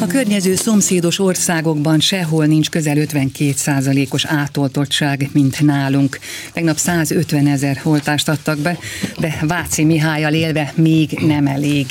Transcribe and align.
A 0.00 0.06
környező 0.06 0.54
szomszédos 0.54 1.18
országokban 1.18 2.00
sehol 2.00 2.46
nincs 2.46 2.70
közel 2.70 2.96
52 2.96 4.06
os 4.10 4.24
átoltottság, 4.24 5.28
mint 5.32 5.60
nálunk. 5.60 6.18
Tegnap 6.52 6.76
150 6.76 7.46
ezer 7.46 7.80
oltást 7.84 8.28
adtak 8.28 8.58
be, 8.58 8.78
de 9.18 9.38
Váci 9.42 9.84
Mihályal 9.84 10.34
élve 10.34 10.72
még 10.76 11.10
nem 11.10 11.46
elég. 11.46 11.86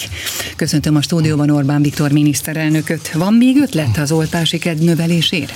Köszöntöm 0.55 0.95
a 0.95 1.01
stúdióban 1.01 1.49
Orbán 1.49 1.81
Viktor 1.81 2.11
miniszterelnököt. 2.11 3.11
Van 3.11 3.33
még 3.33 3.57
ötlet 3.61 3.97
az 3.97 4.11
oltási 4.11 4.57
kedv 4.57 4.83
növelésére? 4.83 5.53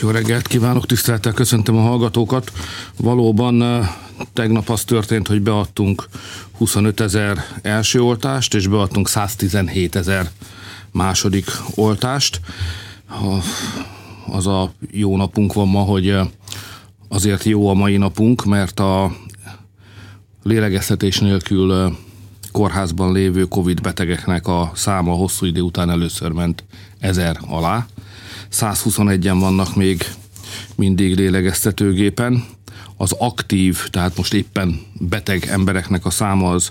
Jó 0.00 0.10
reggelt 0.10 0.46
kívánok, 0.46 0.86
tisztelettel 0.86 1.32
köszöntöm 1.32 1.76
a 1.76 1.80
hallgatókat. 1.80 2.52
Valóban 2.96 3.62
eh, 3.62 3.88
tegnap 4.32 4.70
az 4.70 4.84
történt, 4.84 5.28
hogy 5.28 5.42
beadtunk 5.42 6.08
25 6.58 7.00
ezer 7.00 7.44
első 7.62 8.00
oltást, 8.00 8.54
és 8.54 8.66
beadtunk 8.66 9.08
117 9.08 9.96
ezer 9.96 10.30
második 10.92 11.46
oltást. 11.74 12.40
Az 14.26 14.46
a 14.46 14.72
jó 14.90 15.16
napunk 15.16 15.52
van 15.52 15.68
ma, 15.68 15.80
hogy 15.80 16.18
azért 17.08 17.44
jó 17.44 17.68
a 17.68 17.74
mai 17.74 17.96
napunk, 17.96 18.44
mert 18.44 18.80
a 18.80 19.16
lélegeztetés 20.42 21.18
nélkül 21.18 21.96
kórházban 22.52 23.12
lévő 23.12 23.44
Covid 23.44 23.80
betegeknek 23.80 24.46
a 24.46 24.72
száma 24.74 25.12
hosszú 25.12 25.46
idő 25.46 25.60
után 25.60 25.90
először 25.90 26.30
ment 26.30 26.64
ezer 26.98 27.38
alá. 27.46 27.86
121-en 28.52 29.36
vannak 29.40 29.76
még 29.76 30.06
mindig 30.74 31.16
lélegeztetőgépen. 31.16 32.44
Az 32.96 33.12
aktív, 33.12 33.88
tehát 33.90 34.16
most 34.16 34.34
éppen 34.34 34.80
beteg 34.98 35.44
embereknek 35.44 36.06
a 36.06 36.10
száma 36.10 36.50
az 36.50 36.70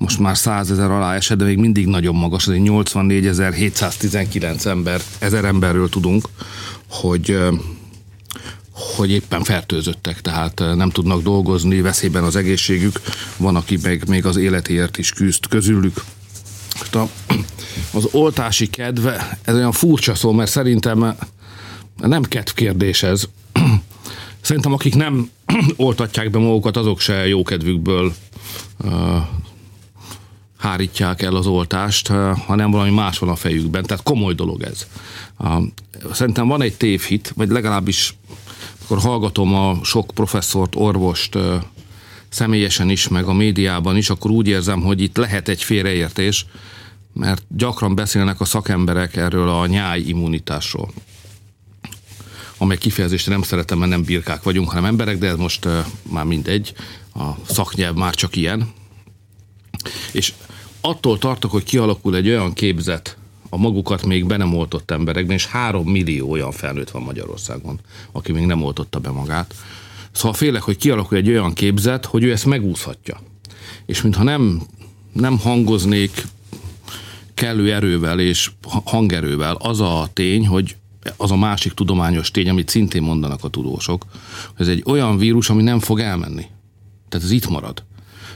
most 0.00 0.18
már 0.18 0.36
100 0.36 0.70
ezer 0.70 0.90
alá 0.90 1.14
esett, 1.14 1.38
de 1.38 1.44
még 1.44 1.58
mindig 1.58 1.86
nagyon 1.86 2.14
magas, 2.14 2.48
egy 2.48 2.62
84.719 2.64 4.64
ember, 4.64 5.00
ezer 5.18 5.44
emberről 5.44 5.88
tudunk, 5.88 6.28
hogy 6.88 7.38
hogy 8.96 9.10
éppen 9.10 9.42
fertőzöttek, 9.42 10.20
tehát 10.20 10.58
nem 10.58 10.90
tudnak 10.90 11.22
dolgozni, 11.22 11.80
veszélyben 11.80 12.24
az 12.24 12.36
egészségük, 12.36 13.00
van, 13.36 13.56
aki 13.56 13.78
meg 13.82 14.08
még 14.08 14.26
az 14.26 14.36
életéért 14.36 14.98
is 14.98 15.10
küzd 15.10 15.46
közülük. 15.48 16.04
Az 17.92 18.08
oltási 18.12 18.66
kedve, 18.66 19.38
ez 19.44 19.54
olyan 19.54 19.72
furcsa 19.72 20.14
szó, 20.14 20.32
mert 20.32 20.50
szerintem 20.50 21.16
nem 21.96 22.22
kedv 22.22 22.50
kérdés 22.54 23.02
ez. 23.02 23.24
Szerintem 24.40 24.72
akik 24.72 24.94
nem 24.94 25.30
oltatják 25.76 26.30
be 26.30 26.38
magukat, 26.38 26.76
azok 26.76 27.00
se 27.00 27.26
jókedvükből 27.26 28.14
hárítják 30.60 31.22
el 31.22 31.34
az 31.34 31.46
oltást, 31.46 32.08
hanem 32.46 32.70
valami 32.70 32.90
más 32.90 33.18
van 33.18 33.28
a 33.28 33.36
fejükben. 33.36 33.82
Tehát 33.82 34.02
komoly 34.02 34.34
dolog 34.34 34.62
ez. 34.62 34.86
Szerintem 36.12 36.48
van 36.48 36.62
egy 36.62 36.76
tévhit, 36.76 37.32
vagy 37.36 37.48
legalábbis 37.48 38.14
akkor 38.82 38.98
hallgatom 38.98 39.54
a 39.54 39.78
sok 39.82 40.10
professzort, 40.14 40.76
orvost 40.76 41.38
személyesen 42.28 42.90
is, 42.90 43.08
meg 43.08 43.24
a 43.24 43.32
médiában 43.32 43.96
is, 43.96 44.10
akkor 44.10 44.30
úgy 44.30 44.48
érzem, 44.48 44.80
hogy 44.80 45.00
itt 45.00 45.16
lehet 45.16 45.48
egy 45.48 45.62
félreértés, 45.62 46.46
mert 47.12 47.42
gyakran 47.48 47.94
beszélnek 47.94 48.40
a 48.40 48.44
szakemberek 48.44 49.16
erről 49.16 49.48
a 49.48 49.66
nyáj 49.66 50.00
immunitásról 50.00 50.90
amely 52.62 52.78
kifejezést 52.78 53.28
nem 53.28 53.42
szeretem, 53.42 53.78
mert 53.78 53.90
nem 53.90 54.04
birkák 54.04 54.42
vagyunk, 54.42 54.68
hanem 54.68 54.84
emberek, 54.84 55.18
de 55.18 55.26
ez 55.26 55.36
most 55.36 55.68
már 56.02 56.24
mindegy, 56.24 56.72
a 57.14 57.28
szaknyelv 57.48 57.94
már 57.94 58.14
csak 58.14 58.36
ilyen. 58.36 58.72
És 60.12 60.32
attól 60.80 61.18
tartok, 61.18 61.50
hogy 61.50 61.62
kialakul 61.62 62.16
egy 62.16 62.28
olyan 62.28 62.52
képzet 62.52 63.16
a 63.48 63.56
magukat 63.56 64.06
még 64.06 64.26
be 64.26 64.36
nem 64.36 64.54
oltott 64.54 64.90
emberekben, 64.90 65.36
és 65.36 65.46
három 65.46 65.86
millió 65.86 66.30
olyan 66.30 66.52
felnőtt 66.52 66.90
van 66.90 67.02
Magyarországon, 67.02 67.80
aki 68.12 68.32
még 68.32 68.46
nem 68.46 68.62
oltotta 68.62 68.98
be 68.98 69.10
magát. 69.10 69.54
Szóval 70.12 70.32
félek, 70.32 70.62
hogy 70.62 70.76
kialakul 70.76 71.16
egy 71.16 71.28
olyan 71.28 71.52
képzet, 71.52 72.04
hogy 72.04 72.24
ő 72.24 72.32
ezt 72.32 72.46
megúszhatja. 72.46 73.20
És 73.86 74.02
mintha 74.02 74.22
nem, 74.22 74.62
nem 75.12 75.38
hangoznék 75.38 76.26
kellő 77.34 77.72
erővel 77.72 78.20
és 78.20 78.50
hangerővel 78.84 79.54
az 79.54 79.80
a 79.80 80.08
tény, 80.12 80.46
hogy 80.46 80.76
az 81.16 81.30
a 81.30 81.36
másik 81.36 81.72
tudományos 81.72 82.30
tény, 82.30 82.48
amit 82.48 82.68
szintén 82.68 83.02
mondanak 83.02 83.44
a 83.44 83.48
tudósok, 83.48 84.04
hogy 84.56 84.66
ez 84.66 84.72
egy 84.72 84.82
olyan 84.86 85.18
vírus, 85.18 85.50
ami 85.50 85.62
nem 85.62 85.78
fog 85.78 86.00
elmenni. 86.00 86.46
Tehát 87.08 87.26
ez 87.26 87.30
itt 87.30 87.48
marad. 87.48 87.84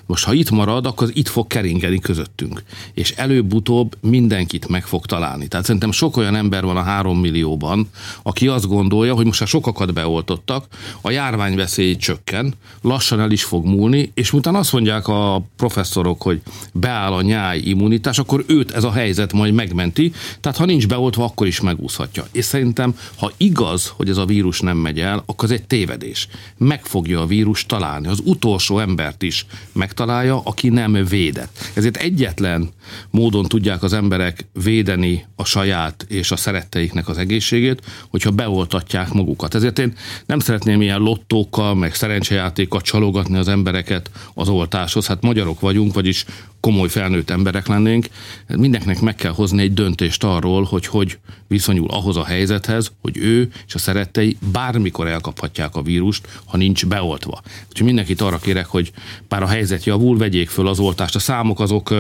Most 0.07 0.25
ha 0.25 0.33
itt 0.33 0.51
marad, 0.51 0.87
akkor 0.87 1.09
itt 1.13 1.29
fog 1.29 1.47
keringeni 1.47 1.99
közöttünk. 1.99 2.63
És 2.95 3.11
előbb-utóbb 3.11 3.97
mindenkit 4.01 4.69
meg 4.69 4.87
fog 4.87 5.07
találni. 5.07 5.49
Tehát 5.49 5.65
szerintem 5.67 5.93
sok 5.93 6.17
olyan 6.17 6.35
ember 6.35 6.65
van 6.65 6.77
a 6.77 6.83
három 6.83 7.19
millióban, 7.19 7.89
aki 8.23 8.49
azt 8.49 8.67
gondolja, 8.67 9.15
hogy 9.15 9.25
most 9.25 9.39
ha 9.39 9.47
sokakat 9.47 9.93
beoltottak, 9.93 10.67
a 11.01 11.11
járványveszély 11.11 11.97
csökken, 11.97 12.55
lassan 12.81 13.21
el 13.21 13.31
is 13.31 13.45
fog 13.45 13.65
múlni, 13.65 14.11
és 14.15 14.33
utána 14.33 14.59
azt 14.59 14.73
mondják 14.73 15.09
a 15.09 15.43
professzorok, 15.57 16.23
hogy 16.23 16.41
beáll 16.73 17.13
a 17.13 17.23
nyáj 17.23 17.59
immunitás, 17.59 18.19
akkor 18.19 18.45
őt 18.47 18.71
ez 18.71 18.85
a 18.85 18.93
helyzet 18.93 19.33
majd 19.33 19.55
megmenti, 19.55 20.13
tehát 20.41 20.59
ha 20.59 20.65
nincs 20.65 20.89
beoltva, 20.89 21.25
akkor 21.25 21.47
is 21.47 21.61
megúszhatja. 21.61 22.27
És 22.33 22.45
szerintem, 22.45 22.97
ha 23.19 23.33
igaz, 23.37 23.93
hogy 23.97 24.09
ez 24.09 24.17
a 24.17 24.25
vírus 24.25 24.61
nem 24.61 24.77
megy 24.77 25.01
el, 25.01 25.23
akkor 25.27 25.45
ez 25.45 25.59
egy 25.59 25.67
tévedés. 25.67 26.29
Meg 26.57 26.85
fogja 26.85 27.21
a 27.21 27.27
vírus 27.27 27.67
találni. 27.67 28.07
Az 28.07 28.21
utolsó 28.25 28.79
embert 28.79 29.23
is 29.23 29.47
meg 29.73 29.93
megtalálja, 29.95 30.41
aki 30.45 30.69
nem 30.69 30.93
védett. 31.09 31.71
Ezért 31.75 31.97
egyetlen 31.97 32.69
módon 33.11 33.45
tudják 33.45 33.83
az 33.83 33.93
emberek 33.93 34.47
védeni 34.53 35.25
a 35.37 35.45
saját 35.45 36.07
és 36.09 36.31
a 36.31 36.37
szeretteiknek 36.37 37.09
az 37.09 37.19
egészségét, 37.19 37.83
hogyha 38.09 38.31
beoltatják 38.31 39.13
magukat. 39.13 39.55
Ezért 39.55 39.79
én 39.79 39.93
nem 40.27 40.39
szeretném 40.39 40.83
ilyen 40.83 40.99
lottókkal, 40.99 41.75
meg 41.75 41.95
szerencsejátékkal 41.95 42.81
csalogatni 42.81 43.37
az 43.37 43.49
embereket 43.49 44.11
az 44.35 44.49
oltáshoz. 44.49 45.07
Hát 45.07 45.23
magyarok 45.23 45.61
vagyunk, 45.61 45.95
vagyis 45.95 46.25
komoly 46.61 46.89
felnőtt 46.89 47.31
emberek 47.31 47.67
lennénk, 47.67 48.07
mindenkinek 48.49 49.01
meg 49.01 49.15
kell 49.15 49.33
hozni 49.33 49.63
egy 49.63 49.75
döntést 49.75 50.25
arról, 50.25 50.63
hogy 50.63 50.87
hogy 50.87 51.19
viszonyul 51.49 51.91
ahhoz 51.91 52.17
a 52.17 52.25
helyzethez, 52.25 52.93
hogy 53.03 53.17
ő 53.17 53.51
és 53.67 53.75
a 53.75 53.79
szerettei 53.79 54.37
bármikor 54.53 55.07
elkaphatják 55.07 55.77
a 55.77 55.83
vírust, 55.83 56.29
ha 56.45 56.57
nincs 56.57 56.87
beoltva. 56.87 57.43
Úgyhogy 57.69 57.87
mindenkit 57.87 58.21
arra 58.21 58.39
kérek, 58.39 58.67
hogy 58.67 58.93
bár 59.29 59.43
a 59.43 59.47
helyzet 59.47 59.84
javul, 59.85 60.19
vegyék 60.19 60.49
föl 60.49 60.69
az 60.69 60.79
oltást. 60.79 61.15
A 61.15 61.19
számok 61.19 61.61
azok 61.61 61.95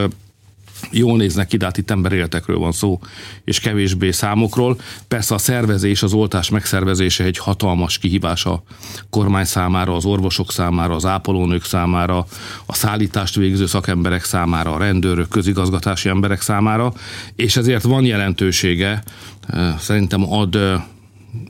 jól 0.91 1.17
néznek 1.17 1.47
ki, 1.47 1.57
de 1.57 1.65
hát 1.65 1.77
itt 1.77 1.91
emberéletekről 1.91 2.59
van 2.59 2.73
szó, 2.73 3.01
és 3.45 3.61
kevésbé 3.61 4.11
számokról. 4.11 4.81
Persze 5.09 5.35
a 5.35 5.39
szervezés, 5.39 6.03
az 6.03 6.13
oltás 6.13 6.51
megszervezése 6.51 7.25
egy 7.25 7.39
hatalmas 7.39 7.99
kihívás 7.99 8.45
a 8.45 8.63
kormány 9.11 9.45
számára, 9.45 9.95
az 9.95 10.05
orvosok 10.05 10.53
számára, 10.53 10.95
az 10.95 11.07
ápolónők 11.07 11.65
számára, 11.65 12.27
a 12.67 12.75
szállítást 12.75 13.35
végző 13.35 13.67
szakemberek 13.67 14.25
számára, 14.25 14.73
a 14.73 14.79
rendőrök, 14.79 15.29
közigazgatási 15.29 16.09
emberek 16.09 16.41
számára, 16.41 16.93
és 17.37 17.57
ezért 17.57 17.83
van 17.83 18.05
jelentősége, 18.05 19.03
szerintem 19.79 20.33
ad 20.33 20.59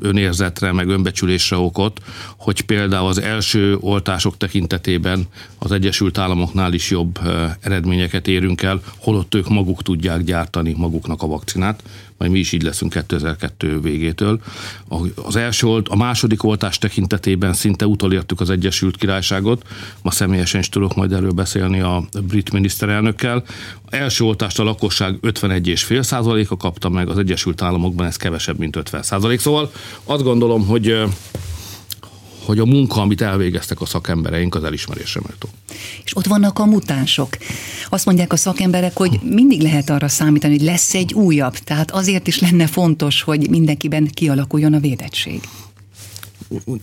önérzetre, 0.00 0.72
meg 0.72 0.89
önbecsülésre 0.89 1.56
okot, 1.56 2.00
hogy 2.37 2.61
például 2.61 3.09
az 3.09 3.21
első 3.21 3.77
oltások 3.81 4.37
tekintetében 4.37 5.27
az 5.59 5.72
Egyesült 5.72 6.19
Államoknál 6.19 6.72
is 6.72 6.91
jobb 6.91 7.19
eredményeket 7.61 8.28
érünk 8.28 8.62
el, 8.62 8.81
holott 8.99 9.34
ők 9.34 9.49
maguk 9.49 9.83
tudják 9.83 10.23
gyártani 10.23 10.75
maguknak 10.77 11.23
a 11.23 11.27
vakcinát, 11.27 11.83
majd 12.19 12.31
mi 12.31 12.39
is 12.39 12.53
így 12.53 12.63
leszünk 12.63 12.93
2002 12.93 13.81
végétől. 13.83 14.41
Az 15.15 15.37
első 15.37 15.67
olt, 15.67 15.89
a 15.89 15.97
második 15.97 16.45
oltás 16.45 16.79
tekintetében 16.79 17.53
szinte 17.53 17.87
utolértük 17.87 18.41
az 18.41 18.51
Egyesült 18.51 18.97
Királyságot, 18.97 19.63
ma 20.03 20.11
személyesen 20.11 20.61
is 20.61 20.69
tudok 20.69 20.95
majd 20.95 21.13
erről 21.13 21.31
beszélni 21.31 21.81
a 21.81 22.05
brit 22.23 22.53
miniszterelnökkel. 22.53 23.45
A 23.91 23.95
első 23.95 24.25
oltást 24.25 24.59
a 24.59 24.63
lakosság 24.63 25.19
51,5 25.23 26.03
százaléka 26.03 26.57
kapta 26.57 26.89
meg, 26.89 27.09
az 27.09 27.19
Egyesült 27.19 27.63
Államokban 27.63 28.07
ez 28.07 28.17
kevesebb, 28.17 28.59
mint 28.59 28.77
50 28.77 29.03
százalék. 29.03 29.41
Szóval 29.41 29.73
azt 30.05 30.23
gondolom, 30.23 30.67
hogy 30.67 31.03
hogy 32.44 32.58
a 32.58 32.64
munka, 32.64 33.00
amit 33.00 33.20
elvégeztek 33.20 33.81
a 33.81 33.87
szakembereink, 33.87 34.55
az 34.55 34.64
elismerésre 34.64 35.20
méltó. 35.26 35.49
És 36.05 36.17
ott 36.17 36.26
vannak 36.26 36.58
a 36.58 36.64
mutánsok. 36.64 37.37
Azt 37.88 38.05
mondják 38.05 38.32
a 38.32 38.37
szakemberek, 38.37 38.96
hogy 38.96 39.20
mindig 39.23 39.61
lehet 39.62 39.91
arra 39.91 40.08
számítani, 40.08 40.56
hogy 40.56 40.67
lesz 40.67 40.94
egy 40.94 41.12
újabb. 41.12 41.58
Tehát 41.58 41.91
azért 41.91 42.26
is 42.26 42.38
lenne 42.38 42.67
fontos, 42.67 43.23
hogy 43.23 43.50
mindenkiben 43.50 44.06
kialakuljon 44.06 44.73
a 44.73 44.81
védettség. 44.81 45.41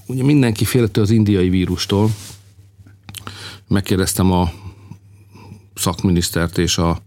Ugye 0.05 0.23
mindenki 0.23 0.65
félte 0.65 1.01
az 1.01 1.09
indiai 1.09 1.49
vírustól. 1.49 2.11
Megkérdeztem 3.67 4.31
a 4.31 4.51
szakminisztert 5.75 6.57
és 6.57 6.77
a 6.77 7.01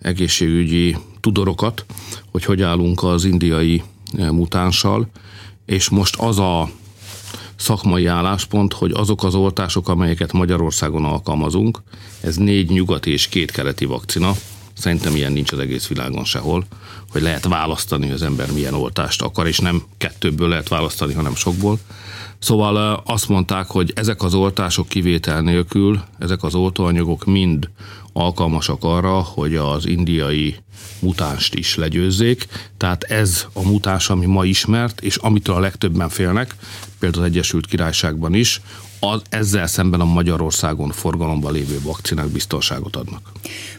egészségügyi 0.00 0.96
tudorokat, 1.20 1.84
hogy 2.30 2.44
hogy 2.44 2.62
állunk 2.62 3.02
az 3.02 3.24
indiai 3.24 3.82
mutánssal, 4.12 5.08
és 5.66 5.88
most 5.88 6.16
az 6.16 6.38
a 6.38 6.70
szakmai 7.64 8.06
álláspont, 8.06 8.72
hogy 8.72 8.92
azok 8.94 9.24
az 9.24 9.34
oltások, 9.34 9.88
amelyeket 9.88 10.32
Magyarországon 10.32 11.04
alkalmazunk, 11.04 11.82
ez 12.20 12.36
négy 12.36 12.70
nyugati 12.70 13.10
és 13.10 13.28
két 13.28 13.50
keleti 13.50 13.84
vakcina, 13.84 14.34
Szerintem 14.76 15.16
ilyen 15.16 15.32
nincs 15.32 15.52
az 15.52 15.58
egész 15.58 15.86
világon 15.86 16.24
sehol, 16.24 16.64
hogy 17.10 17.22
lehet 17.22 17.44
választani, 17.44 18.04
hogy 18.04 18.14
az 18.14 18.22
ember 18.22 18.52
milyen 18.52 18.74
oltást 18.74 19.22
akar, 19.22 19.46
és 19.46 19.58
nem 19.58 19.82
kettőből 19.98 20.48
lehet 20.48 20.68
választani, 20.68 21.12
hanem 21.12 21.34
sokból. 21.34 21.78
Szóval 22.38 23.02
azt 23.06 23.28
mondták, 23.28 23.66
hogy 23.66 23.92
ezek 23.94 24.22
az 24.22 24.34
oltások 24.34 24.88
kivétel 24.88 25.40
nélkül, 25.40 26.00
ezek 26.18 26.42
az 26.42 26.54
oltóanyagok 26.54 27.24
mind 27.24 27.68
alkalmasak 28.16 28.84
arra, 28.84 29.20
hogy 29.20 29.56
az 29.56 29.86
indiai 29.86 30.56
mutánst 30.98 31.54
is 31.54 31.76
legyőzzék. 31.76 32.46
Tehát 32.76 33.02
ez 33.02 33.46
a 33.52 33.62
mutáns, 33.62 34.08
ami 34.10 34.26
ma 34.26 34.44
ismert, 34.44 35.00
és 35.00 35.16
amitől 35.16 35.54
a 35.54 35.60
legtöbben 35.60 36.08
félnek, 36.08 36.54
például 36.98 37.24
az 37.24 37.30
Egyesült 37.30 37.66
Királyságban 37.66 38.34
is, 38.34 38.60
az, 39.00 39.22
ezzel 39.28 39.66
szemben 39.66 40.00
a 40.00 40.04
Magyarországon 40.04 40.90
forgalomban 40.90 41.52
lévő 41.52 41.80
vakcinák 41.82 42.28
biztonságot 42.28 42.96
adnak. 42.96 43.32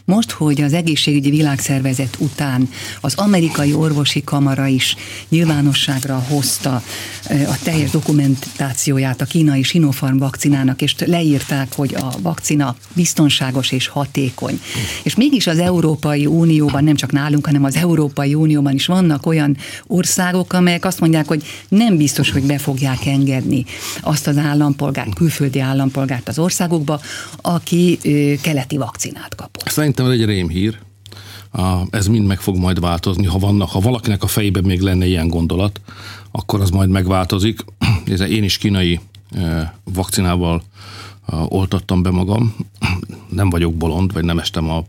Most, 0.04 0.30
hogy 0.30 0.60
az 0.60 0.72
egészségügyi 0.72 1.30
világszervezet 1.30 2.16
után 2.18 2.68
az 3.00 3.14
amerikai 3.14 3.74
orvosi 3.74 4.24
kamara 4.24 4.66
is 4.66 4.96
nyilvánosságra 5.28 6.24
hozta 6.28 6.82
a 7.28 7.58
teljes 7.62 7.90
dokumentációját 7.90 9.20
a 9.20 9.24
kínai 9.24 9.62
Sinopharm 9.62 10.18
vakcinának, 10.18 10.82
és 10.82 10.94
leírták, 10.98 11.74
hogy 11.74 11.94
a 11.94 12.10
vakcina 12.22 12.76
biztonságos 12.92 13.72
és 13.72 13.88
hatékony. 13.88 14.60
És 15.02 15.14
mégis 15.14 15.46
az 15.46 15.58
Európai 15.58 16.26
Unióban, 16.26 16.84
nem 16.84 16.94
csak 16.94 17.12
nálunk, 17.12 17.46
hanem 17.46 17.64
az 17.64 17.76
Európai 17.76 18.34
Unióban 18.34 18.74
is 18.74 18.86
vannak 18.86 19.26
olyan 19.26 19.56
országok, 19.86 20.52
amelyek 20.52 20.84
azt 20.84 21.00
mondják, 21.00 21.26
hogy 21.26 21.44
nem 21.68 21.96
biztos, 21.96 22.30
hogy 22.30 22.42
be 22.42 22.58
fogják 22.58 23.06
engedni 23.06 23.64
azt 24.00 24.26
az 24.26 24.36
állampolgárt, 24.36 25.15
külföldi 25.16 25.58
állampolgárt 25.58 26.28
az 26.28 26.38
országokba, 26.38 27.00
aki 27.40 27.98
keleti 28.42 28.76
vakcinát 28.76 29.34
kapott. 29.34 29.68
Szerintem 29.68 30.06
ez 30.06 30.12
egy 30.12 30.24
rémhír. 30.24 30.78
Ez 31.90 32.06
mind 32.06 32.26
meg 32.26 32.40
fog 32.40 32.56
majd 32.56 32.80
változni, 32.80 33.26
ha, 33.26 33.38
vannak, 33.38 33.70
ha 33.70 33.80
valakinek 33.80 34.22
a 34.22 34.26
fejében 34.26 34.64
még 34.64 34.80
lenne 34.80 35.06
ilyen 35.06 35.28
gondolat, 35.28 35.80
akkor 36.30 36.60
az 36.60 36.70
majd 36.70 36.88
megváltozik. 36.88 37.64
Én 38.28 38.44
is 38.44 38.58
kínai 38.58 39.00
vakcinával 39.84 40.62
oltattam 41.48 42.02
be 42.02 42.10
magam. 42.10 42.56
Nem 43.28 43.50
vagyok 43.50 43.74
bolond, 43.74 44.12
vagy 44.12 44.24
nem 44.24 44.38
estem 44.38 44.70
a 44.70 44.84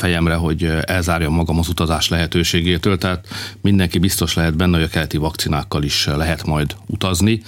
fejemre, 0.00 0.34
hogy 0.34 0.64
elzárjam 0.82 1.34
magam 1.34 1.58
az 1.58 1.68
utazás 1.68 2.08
lehetőségétől, 2.08 2.98
tehát 2.98 3.26
mindenki 3.60 3.98
biztos 3.98 4.34
lehet 4.34 4.56
benne, 4.56 4.76
hogy 4.76 4.86
a 4.86 4.88
keleti 4.88 5.16
vakcinákkal 5.16 5.82
is 5.82 6.06
lehet 6.06 6.46
majd 6.46 6.76
utazni. 6.86 7.42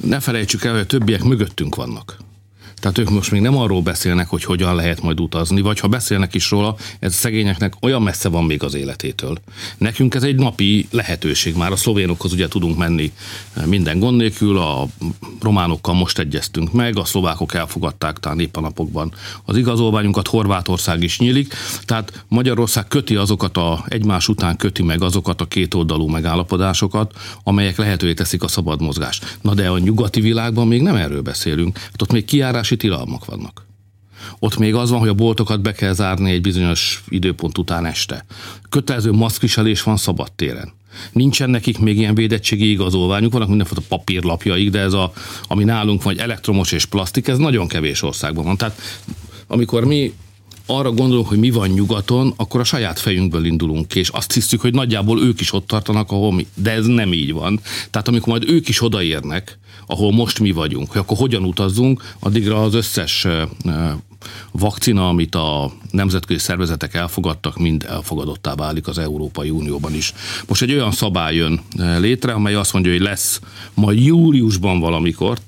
Ne 0.00 0.20
felejtsük 0.20 0.64
el, 0.64 0.72
hogy 0.72 0.80
a 0.80 0.86
többiek 0.86 1.22
mögöttünk 1.22 1.74
vannak. 1.74 2.23
Tehát 2.84 2.98
ők 2.98 3.10
most 3.10 3.30
még 3.30 3.40
nem 3.40 3.56
arról 3.56 3.82
beszélnek, 3.82 4.28
hogy 4.28 4.44
hogyan 4.44 4.74
lehet 4.74 5.02
majd 5.02 5.20
utazni, 5.20 5.60
vagy 5.60 5.80
ha 5.80 5.88
beszélnek 5.88 6.34
is 6.34 6.50
róla, 6.50 6.76
ez 6.98 7.14
szegényeknek 7.14 7.74
olyan 7.80 8.02
messze 8.02 8.28
van 8.28 8.44
még 8.44 8.62
az 8.62 8.74
életétől. 8.74 9.38
Nekünk 9.78 10.14
ez 10.14 10.22
egy 10.22 10.34
napi 10.34 10.86
lehetőség. 10.90 11.56
Már 11.56 11.72
a 11.72 11.76
szlovénokhoz 11.76 12.32
ugye 12.32 12.48
tudunk 12.48 12.78
menni 12.78 13.12
minden 13.64 13.98
gond 13.98 14.16
nélkül, 14.16 14.58
a 14.58 14.86
románokkal 15.40 15.94
most 15.94 16.18
egyeztünk 16.18 16.72
meg, 16.72 16.98
a 16.98 17.04
szlovákok 17.04 17.54
elfogadták 17.54 18.18
talán 18.18 18.40
épp 18.40 18.56
a 18.56 18.60
napokban 18.60 19.12
az 19.44 19.56
igazolványunkat, 19.56 20.28
Horvátország 20.28 21.02
is 21.02 21.18
nyílik, 21.18 21.54
tehát 21.84 22.24
Magyarország 22.28 22.88
köti 22.88 23.16
azokat 23.16 23.56
a, 23.56 23.84
egymás 23.88 24.28
után 24.28 24.56
köti 24.56 24.82
meg 24.82 25.02
azokat 25.02 25.40
a 25.40 25.46
kétoldalú 25.46 26.06
megállapodásokat, 26.06 27.12
amelyek 27.42 27.76
lehetővé 27.76 28.14
teszik 28.14 28.42
a 28.42 28.48
szabad 28.48 28.80
mozgást. 28.80 29.38
Na 29.40 29.54
de 29.54 29.68
a 29.68 29.78
nyugati 29.78 30.20
világban 30.20 30.66
még 30.66 30.82
nem 30.82 30.96
erről 30.96 31.22
beszélünk. 31.22 31.78
Hát 31.78 32.02
ott 32.02 32.12
még 32.12 32.24
kiárási 32.24 32.72
óriási 32.74 32.76
tilalmak 32.76 33.24
vannak. 33.24 33.66
Ott 34.38 34.56
még 34.56 34.74
az 34.74 34.90
van, 34.90 34.98
hogy 34.98 35.08
a 35.08 35.14
boltokat 35.14 35.60
be 35.60 35.72
kell 35.72 35.92
zárni 35.92 36.30
egy 36.30 36.40
bizonyos 36.40 37.02
időpont 37.08 37.58
után 37.58 37.86
este. 37.86 38.24
Kötelező 38.68 39.12
maszkviselés 39.12 39.82
van 39.82 39.96
szabad 39.96 40.32
téren. 40.32 40.72
Nincsen 41.12 41.50
nekik 41.50 41.78
még 41.78 41.96
ilyen 41.98 42.14
védettségi 42.14 42.70
igazolványuk, 42.70 43.32
vannak 43.32 43.48
mindenfajta 43.48 43.82
papírlapjaik, 43.88 44.70
de 44.70 44.78
ez 44.78 44.92
a, 44.92 45.12
ami 45.48 45.64
nálunk 45.64 46.02
vagy 46.02 46.18
elektromos 46.18 46.72
és 46.72 46.84
plastik, 46.84 47.28
ez 47.28 47.38
nagyon 47.38 47.68
kevés 47.68 48.02
országban 48.02 48.44
van. 48.44 48.56
Tehát 48.56 48.80
amikor 49.46 49.84
mi 49.84 50.12
arra 50.66 50.92
gondolunk, 50.92 51.28
hogy 51.28 51.38
mi 51.38 51.50
van 51.50 51.68
nyugaton, 51.68 52.32
akkor 52.36 52.60
a 52.60 52.64
saját 52.64 52.98
fejünkből 52.98 53.44
indulunk 53.44 53.88
ki, 53.88 53.98
és 53.98 54.08
azt 54.08 54.32
hiszük, 54.32 54.60
hogy 54.60 54.74
nagyjából 54.74 55.22
ők 55.22 55.40
is 55.40 55.52
ott 55.52 55.66
tartanak, 55.66 56.10
ahol 56.10 56.32
mi. 56.32 56.46
De 56.54 56.70
ez 56.70 56.86
nem 56.86 57.12
így 57.12 57.32
van. 57.32 57.60
Tehát 57.90 58.08
amikor 58.08 58.28
majd 58.28 58.50
ők 58.50 58.68
is 58.68 58.82
odaérnek, 58.82 59.58
ahol 59.86 60.12
most 60.12 60.40
mi 60.40 60.50
vagyunk, 60.50 60.90
hogy 60.90 61.00
akkor 61.00 61.16
hogyan 61.16 61.44
utazzunk, 61.44 62.14
addigra 62.18 62.62
az 62.62 62.74
összes 62.74 63.26
vakcina, 64.50 65.08
amit 65.08 65.34
a 65.34 65.72
nemzetközi 65.90 66.38
szervezetek 66.38 66.94
elfogadtak, 66.94 67.58
mind 67.58 67.84
elfogadottá 67.88 68.54
válik 68.54 68.88
az 68.88 68.98
Európai 68.98 69.50
Unióban 69.50 69.94
is. 69.94 70.12
Most 70.48 70.62
egy 70.62 70.72
olyan 70.72 70.92
szabály 70.92 71.34
jön 71.34 71.60
létre, 71.98 72.32
amely 72.32 72.54
azt 72.54 72.72
mondja, 72.72 72.92
hogy 72.92 73.00
lesz 73.00 73.40
majd 73.74 74.04
júliusban 74.04 74.80
valamikor, 74.80 75.38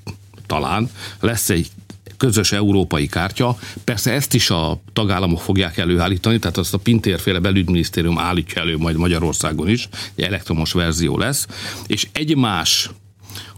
talán 0.45 0.89
lesz 1.19 1.49
egy 1.49 1.69
közös 2.17 2.51
európai 2.51 3.07
kártya. 3.07 3.57
Persze 3.83 4.11
ezt 4.11 4.33
is 4.33 4.49
a 4.49 4.79
tagállamok 4.93 5.41
fogják 5.41 5.77
előállítani, 5.77 6.39
tehát 6.39 6.57
azt 6.57 6.73
a 6.73 6.77
Pintérféle 6.77 7.39
belügyminisztérium 7.39 8.19
állítja 8.19 8.61
elő 8.61 8.77
majd 8.77 8.95
Magyarországon 8.95 9.69
is, 9.69 9.89
egy 10.15 10.23
elektromos 10.23 10.71
verzió 10.71 11.17
lesz, 11.17 11.47
és 11.87 12.07
egy 12.11 12.35
más 12.35 12.89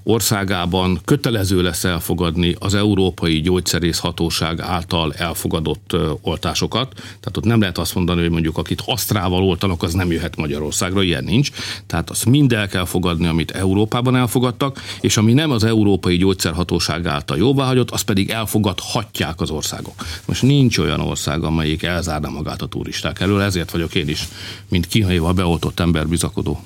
országában 0.04 1.00
kötelező 1.06 1.62
lesz 1.62 1.84
elfogadni 1.84 2.56
az 2.60 2.74
Európai 2.74 3.42
Gyógyszerészhatóság 3.42 4.60
által 4.60 5.14
elfogadott 5.14 5.96
oltásokat. 6.22 6.94
Tehát 6.94 7.38
ott 7.38 7.44
nem 7.44 7.60
lehet 7.60 7.78
azt 7.78 7.96
mondani, 7.96 8.22
hogy 8.22 8.30
mondjuk 8.30 8.58
akit 8.58 8.84
asztrával 8.86 9.44
oltanak, 9.44 9.84
az 9.84 9.94
nem 9.94 10.12
jöhet 10.12 10.36
Magyarországra, 10.36 11.04
ilyen 11.04 11.24
nincs. 11.24 11.52
Tehát 11.88 12.10
azt 12.10 12.26
mind 12.26 12.54
el 12.54 12.68
kell 12.68 12.86
fogadni, 12.86 13.28
amit 13.28 13.52
Európában 13.52 14.16
elfogadtak, 14.16 14.82
és 15.02 15.18
ami 15.18 15.34
nem 15.34 15.52
az 15.52 15.64
Európai 15.64 16.18
Gyógyszerhatóság 16.18 17.06
által 17.06 17.38
jóváhagyott, 17.38 17.92
azt 17.92 18.06
pedig 18.06 18.30
elfogadhatják 18.30 19.42
az 19.42 19.50
országok. 19.50 20.06
Most 20.26 20.42
nincs 20.42 20.78
olyan 20.78 21.00
ország, 21.00 21.44
amelyik 21.44 21.84
elzárna 21.84 22.30
magát 22.30 22.62
a 22.62 22.68
turisták 22.68 23.20
elől, 23.20 23.42
ezért 23.42 23.72
vagyok 23.72 23.96
én 23.96 24.08
is, 24.08 24.28
mint 24.70 24.88
kínaival 24.88 25.34
beoltott 25.34 25.80
ember 25.80 26.08
bizakodó. 26.08 26.62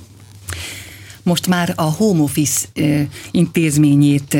Most 1.24 1.48
már 1.48 1.74
a 1.75 1.81
home 1.81 2.22
office 2.22 2.68
intézményét 3.31 4.38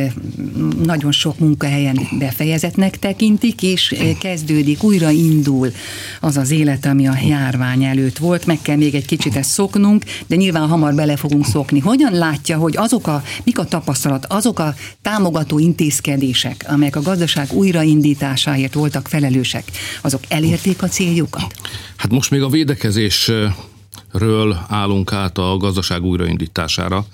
nagyon 0.84 1.12
sok 1.12 1.40
munkahelyen 1.40 2.00
befejezetnek 2.20 3.00
tekintik, 3.00 3.62
és 3.62 3.96
kezdődik, 4.20 4.84
újra 4.84 5.10
indul 5.10 5.72
az 6.20 6.38
az 6.38 6.52
élet, 6.52 6.86
ami 6.86 7.08
a 7.08 7.18
járvány 7.28 7.84
előtt 7.84 8.18
volt. 8.18 8.46
Meg 8.46 8.60
kell 8.62 8.76
még 8.76 8.96
egy 8.96 9.06
kicsit 9.06 9.36
ezt 9.36 9.50
szoknunk, 9.50 10.04
de 10.28 10.36
nyilván 10.36 10.68
hamar 10.68 10.94
bele 10.94 11.16
fogunk 11.16 11.46
szokni. 11.46 11.80
Hogyan 11.80 12.14
látja, 12.14 12.58
hogy 12.58 12.78
azok 12.78 13.08
a, 13.08 13.24
mik 13.44 13.60
a 13.60 13.66
tapasztalat, 13.66 14.26
azok 14.26 14.60
a 14.60 14.76
támogató 15.02 15.60
intézkedések, 15.60 16.66
amelyek 16.68 16.96
a 16.96 17.02
gazdaság 17.02 17.54
újraindításáért 17.54 18.74
voltak 18.74 19.08
felelősek, 19.08 19.64
azok 20.02 20.22
elérték 20.28 20.82
a 20.84 20.88
céljukat? 20.88 21.54
Hát 21.96 22.12
most 22.12 22.32
még 22.32 22.42
a 22.42 22.50
védekezés 22.50 23.32
ről 24.14 24.66
állunk 24.68 25.14
át 25.14 25.38
a 25.38 25.58
gazdaság 25.58 26.04
újraindítására. 26.04 27.06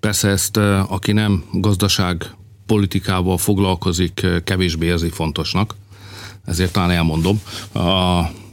Persze 0.00 0.28
ezt, 0.28 0.56
eh, 0.56 0.92
aki 0.92 1.12
nem 1.12 1.44
gazdaság 1.52 2.34
politikával 2.66 3.38
foglalkozik, 3.38 4.22
eh, 4.22 4.40
kevésbé 4.44 4.86
érzi 4.86 5.08
fontosnak, 5.08 5.74
ezért 6.44 6.72
talán 6.72 6.90
elmondom, 6.90 7.40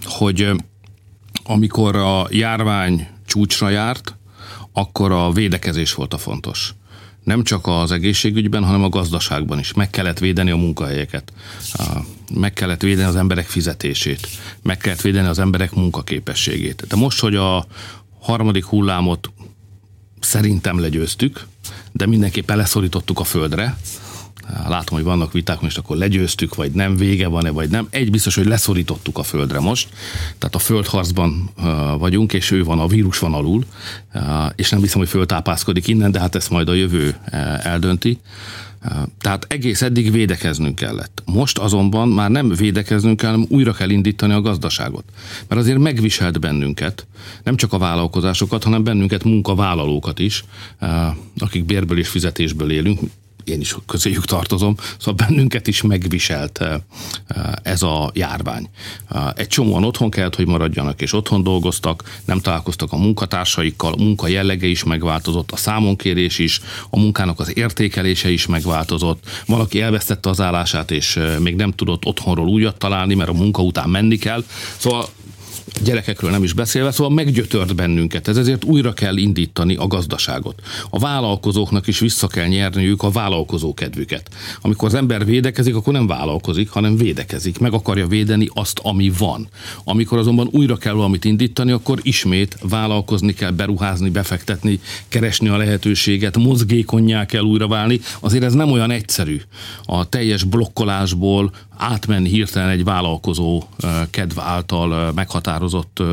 hogy 0.03 0.41
eh, 0.41 0.55
amikor 1.43 1.95
a 1.95 2.27
járvány 2.29 3.07
csúcsra 3.25 3.69
járt, 3.69 4.15
akkor 4.73 5.11
a 5.11 5.31
védekezés 5.31 5.93
volt 5.93 6.13
a 6.13 6.17
fontos 6.17 6.73
nem 7.23 7.43
csak 7.43 7.67
az 7.67 7.91
egészségügyben, 7.91 8.63
hanem 8.63 8.83
a 8.83 8.89
gazdaságban 8.89 9.59
is. 9.59 9.73
Meg 9.73 9.89
kellett 9.89 10.19
védeni 10.19 10.51
a 10.51 10.55
munkahelyeket, 10.55 11.33
meg 12.33 12.53
kellett 12.53 12.81
védeni 12.81 13.07
az 13.07 13.15
emberek 13.15 13.47
fizetését, 13.47 14.27
meg 14.61 14.77
kellett 14.77 15.01
védeni 15.01 15.27
az 15.27 15.39
emberek 15.39 15.73
munkaképességét. 15.73 16.85
De 16.87 16.95
most, 16.95 17.19
hogy 17.19 17.35
a 17.35 17.65
harmadik 18.19 18.65
hullámot 18.65 19.31
szerintem 20.19 20.79
legyőztük, 20.79 21.45
de 21.91 22.05
mindenképpen 22.05 22.57
leszorítottuk 22.57 23.19
a 23.19 23.23
földre, 23.23 23.77
látom, 24.67 24.97
hogy 24.97 25.03
vannak 25.03 25.31
viták, 25.31 25.61
most 25.61 25.77
akkor 25.77 25.97
legyőztük, 25.97 26.55
vagy 26.55 26.71
nem, 26.71 26.95
vége 26.95 27.27
van-e, 27.27 27.49
vagy 27.49 27.69
nem. 27.69 27.87
Egy 27.89 28.11
biztos, 28.11 28.35
hogy 28.35 28.45
leszorítottuk 28.45 29.17
a 29.17 29.23
földre 29.23 29.59
most, 29.59 29.89
tehát 30.37 30.55
a 30.55 30.59
földharcban 30.59 31.49
vagyunk, 31.97 32.33
és 32.33 32.51
ő 32.51 32.63
van, 32.63 32.79
a 32.79 32.87
vírus 32.87 33.19
van 33.19 33.33
alul, 33.33 33.65
és 34.55 34.69
nem 34.69 34.81
hiszem, 34.81 34.99
hogy 34.99 35.09
föltápászkodik 35.09 35.87
innen, 35.87 36.11
de 36.11 36.19
hát 36.19 36.35
ezt 36.35 36.49
majd 36.49 36.69
a 36.69 36.73
jövő 36.73 37.15
eldönti. 37.61 38.19
Tehát 39.19 39.45
egész 39.49 39.81
eddig 39.81 40.11
védekeznünk 40.11 40.75
kellett. 40.75 41.23
Most 41.25 41.57
azonban 41.57 42.07
már 42.07 42.29
nem 42.29 42.49
védekeznünk 42.49 43.17
kell, 43.17 43.29
hanem 43.29 43.45
újra 43.49 43.73
kell 43.73 43.89
indítani 43.89 44.33
a 44.33 44.41
gazdaságot. 44.41 45.03
Mert 45.47 45.61
azért 45.61 45.77
megviselt 45.77 46.39
bennünket, 46.39 47.07
nem 47.43 47.55
csak 47.55 47.73
a 47.73 47.77
vállalkozásokat, 47.77 48.63
hanem 48.63 48.83
bennünket 48.83 49.23
munkavállalókat 49.23 50.19
is, 50.19 50.45
akik 51.37 51.65
bérből 51.65 51.97
és 51.97 52.07
fizetésből 52.07 52.71
élünk, 52.71 52.99
én 53.43 53.59
is 53.59 53.75
közéjük 53.87 54.25
tartozom, 54.25 54.75
szóval 54.97 55.27
bennünket 55.27 55.67
is 55.67 55.81
megviselt 55.81 56.59
ez 57.63 57.81
a 57.81 58.11
járvány. 58.13 58.69
Egy 59.35 59.47
csomóan 59.47 59.83
otthon 59.83 60.09
kellett, 60.09 60.35
hogy 60.35 60.47
maradjanak, 60.47 61.01
és 61.01 61.13
otthon 61.13 61.43
dolgoztak, 61.43 62.19
nem 62.25 62.39
találkoztak 62.39 62.91
a 62.91 62.97
munkatársaikkal, 62.97 63.93
a 63.93 64.03
munka 64.03 64.27
jellege 64.27 64.67
is 64.67 64.83
megváltozott, 64.83 65.51
a 65.51 65.55
számonkérés 65.55 66.39
is, 66.39 66.61
a 66.89 66.99
munkának 66.99 67.39
az 67.39 67.57
értékelése 67.57 68.29
is 68.29 68.45
megváltozott. 68.45 69.23
Valaki 69.45 69.81
elvesztette 69.81 70.29
az 70.29 70.41
állását, 70.41 70.91
és 70.91 71.19
még 71.39 71.55
nem 71.55 71.71
tudott 71.71 72.05
otthonról 72.05 72.47
újat 72.47 72.77
találni, 72.77 73.13
mert 73.13 73.29
a 73.29 73.33
munka 73.33 73.61
után 73.61 73.89
menni 73.89 74.17
kell. 74.17 74.43
Szóval 74.77 75.07
gyerekekről 75.83 76.31
nem 76.31 76.43
is 76.43 76.53
beszélve, 76.53 76.91
szóval 76.91 77.13
meggyötört 77.13 77.75
bennünket. 77.75 78.27
Ez 78.27 78.37
ezért 78.37 78.63
újra 78.63 78.93
kell 78.93 79.17
indítani 79.17 79.75
a 79.75 79.87
gazdaságot. 79.87 80.61
A 80.89 80.99
vállalkozóknak 80.99 81.87
is 81.87 81.99
vissza 81.99 82.27
kell 82.27 82.47
nyerniük 82.47 83.03
a 83.03 83.09
vállalkozó 83.09 83.73
kedvüket. 83.73 84.29
Amikor 84.61 84.87
az 84.87 84.93
ember 84.93 85.25
védekezik, 85.25 85.75
akkor 85.75 85.93
nem 85.93 86.07
vállalkozik, 86.07 86.69
hanem 86.69 86.97
védekezik. 86.97 87.59
Meg 87.59 87.73
akarja 87.73 88.07
védeni 88.07 88.47
azt, 88.53 88.79
ami 88.83 89.11
van. 89.17 89.47
Amikor 89.83 90.17
azonban 90.17 90.49
újra 90.51 90.75
kell 90.75 90.93
valamit 90.93 91.25
indítani, 91.25 91.71
akkor 91.71 91.99
ismét 92.01 92.57
vállalkozni 92.61 93.33
kell, 93.33 93.51
beruházni, 93.51 94.09
befektetni, 94.09 94.79
keresni 95.07 95.47
a 95.47 95.57
lehetőséget, 95.57 96.37
mozgékonyá 96.37 97.25
kell 97.25 97.43
újra 97.43 97.67
válni. 97.67 97.99
Azért 98.19 98.43
ez 98.43 98.53
nem 98.53 98.71
olyan 98.71 98.91
egyszerű. 98.91 99.41
A 99.85 100.09
teljes 100.09 100.43
blokkolásból 100.43 101.51
átmenni 101.81 102.29
hirtelen 102.29 102.69
egy 102.69 102.83
vállalkozó 102.83 103.63
kedv 104.09 104.39
által 104.39 105.11
meghatározott 105.11 106.03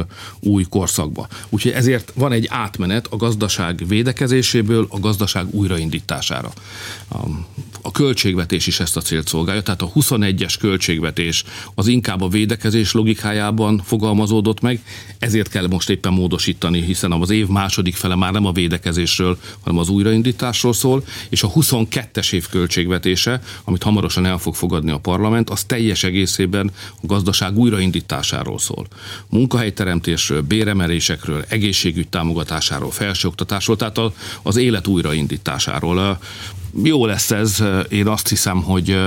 új 0.41 0.65
korszakba. 0.69 1.29
Úgyhogy 1.49 1.73
ezért 1.73 2.13
van 2.15 2.33
egy 2.33 2.47
átmenet 2.51 3.07
a 3.11 3.17
gazdaság 3.17 3.83
védekezéséből 3.87 4.87
a 4.91 5.01
gazdaság 5.01 5.47
újraindítására. 5.55 6.53
A 7.81 7.91
költségvetés 7.91 8.67
is 8.67 8.81
ezt 8.81 8.97
a 8.97 9.01
célt 9.01 9.29
szolgálja, 9.29 9.63
tehát 9.63 9.83
a 9.83 9.91
21-es 9.95 10.55
költségvetés 10.59 11.45
az 11.75 11.87
inkább 11.87 12.21
a 12.21 12.29
védekezés 12.29 12.93
logikájában 12.93 13.83
fogalmazódott 13.85 14.61
meg, 14.61 14.81
ezért 15.19 15.49
kell 15.49 15.67
most 15.67 15.91
éppen 15.91 16.13
módosítani, 16.13 16.83
hiszen 16.83 17.13
az 17.13 17.31
év 17.31 17.47
második 17.47 17.95
fele 17.95 18.15
már 18.15 18.33
nem 18.33 18.47
a 18.47 18.53
védekezésről, 18.53 19.39
hanem 19.61 19.79
az 19.79 19.89
újraindításról 19.89 20.73
szól, 20.73 21.05
és 21.29 21.43
a 21.43 21.51
22-es 21.53 22.33
év 22.33 22.49
költségvetése, 22.49 23.43
amit 23.65 23.83
hamarosan 23.83 24.27
el 24.27 24.39
fog 24.39 24.55
fogadni 24.55 24.91
a 24.91 24.99
parlament, 24.99 25.51
az 25.51 25.65
teljes 25.65 26.05
egészében 26.05 26.71
a 27.03 27.07
gazdaság 27.07 27.59
újraindításáról 27.59 28.59
szól. 28.59 28.87
Munkahelyteremtésről, 29.29 30.43
béremelésekről, 30.43 31.45
egészségügy 31.49 32.09
támogatásáról, 32.09 32.91
felsőoktatásról, 32.91 33.77
tehát 33.77 33.99
az 34.43 34.57
élet 34.57 34.87
újraindításáról. 34.87 36.19
Jó 36.73 37.07
lesz 37.07 37.31
ez, 37.31 37.63
én 37.89 38.07
azt 38.07 38.29
hiszem, 38.29 38.63
hogy 38.63 38.99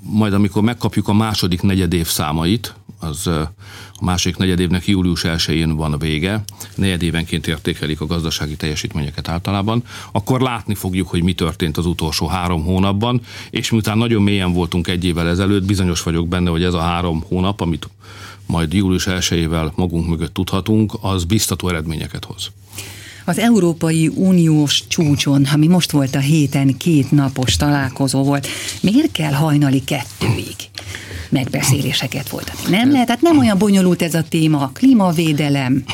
majd 0.00 0.32
amikor 0.32 0.62
megkapjuk 0.62 1.08
a 1.08 1.12
második 1.12 1.62
negyedév 1.62 2.06
számait, 2.06 2.74
az 3.00 3.26
a 3.26 3.52
másik 4.00 4.36
negyedévnek 4.36 4.86
július 4.86 5.22
1-én 5.24 5.76
van 5.76 5.92
a 5.92 5.96
vége, 5.96 6.42
negyedévenként 6.74 7.46
értékelik 7.46 8.00
a 8.00 8.06
gazdasági 8.06 8.56
teljesítményeket 8.56 9.28
általában, 9.28 9.82
akkor 10.12 10.40
látni 10.40 10.74
fogjuk, 10.74 11.08
hogy 11.08 11.22
mi 11.22 11.32
történt 11.32 11.76
az 11.76 11.86
utolsó 11.86 12.26
három 12.26 12.64
hónapban, 12.64 13.20
és 13.50 13.70
miután 13.70 13.98
nagyon 13.98 14.22
mélyen 14.22 14.52
voltunk 14.52 14.88
egy 14.88 15.04
évvel 15.04 15.28
ezelőtt, 15.28 15.64
bizonyos 15.64 16.02
vagyok 16.02 16.28
benne, 16.28 16.50
hogy 16.50 16.62
ez 16.62 16.74
a 16.74 16.80
három 16.80 17.24
hónap, 17.28 17.60
amit 17.60 17.88
majd 18.46 18.72
július 18.72 19.06
1-ével 19.08 19.74
magunk 19.74 20.08
mögött 20.08 20.34
tudhatunk, 20.34 20.92
az 21.00 21.24
biztató 21.24 21.68
eredményeket 21.68 22.24
hoz. 22.24 22.50
Az 23.28 23.38
Európai 23.38 24.10
Uniós 24.14 24.86
csúcson, 24.86 25.44
ami 25.44 25.66
most 25.66 25.90
volt 25.90 26.14
a 26.14 26.18
héten, 26.18 26.76
két 26.76 27.10
napos 27.10 27.56
találkozó 27.56 28.22
volt, 28.22 28.46
miért 28.80 29.12
kell 29.12 29.32
hajnali 29.32 29.84
kettőig? 29.84 30.56
megbeszéléseket 31.30 32.28
folytatni. 32.28 32.70
Nem 32.70 32.90
lehet, 32.90 33.06
tehát 33.06 33.22
nem 33.22 33.38
olyan 33.38 33.58
bonyolult 33.58 34.02
ez 34.02 34.14
a 34.14 34.22
téma, 34.22 34.60
a 34.60 34.70
klímavédelem. 34.74 35.84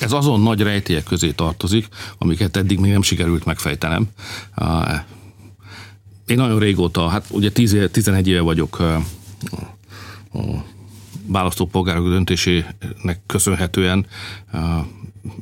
Ez 0.00 0.12
azon 0.12 0.40
nagy 0.40 0.60
rejtélyek 0.60 1.04
közé 1.04 1.30
tartozik, 1.30 1.88
amiket 2.18 2.56
eddig 2.56 2.78
még 2.78 2.92
nem 2.92 3.02
sikerült 3.02 3.44
megfejtenem. 3.44 4.08
Én 6.26 6.36
nagyon 6.36 6.58
régóta, 6.58 7.08
hát 7.08 7.26
ugye 7.30 7.50
10, 7.50 7.76
11 7.92 8.28
éve 8.28 8.40
vagyok 8.40 8.78
a 8.78 10.64
választópolgárok 11.26 12.08
döntésének 12.08 13.20
köszönhetően 13.26 14.06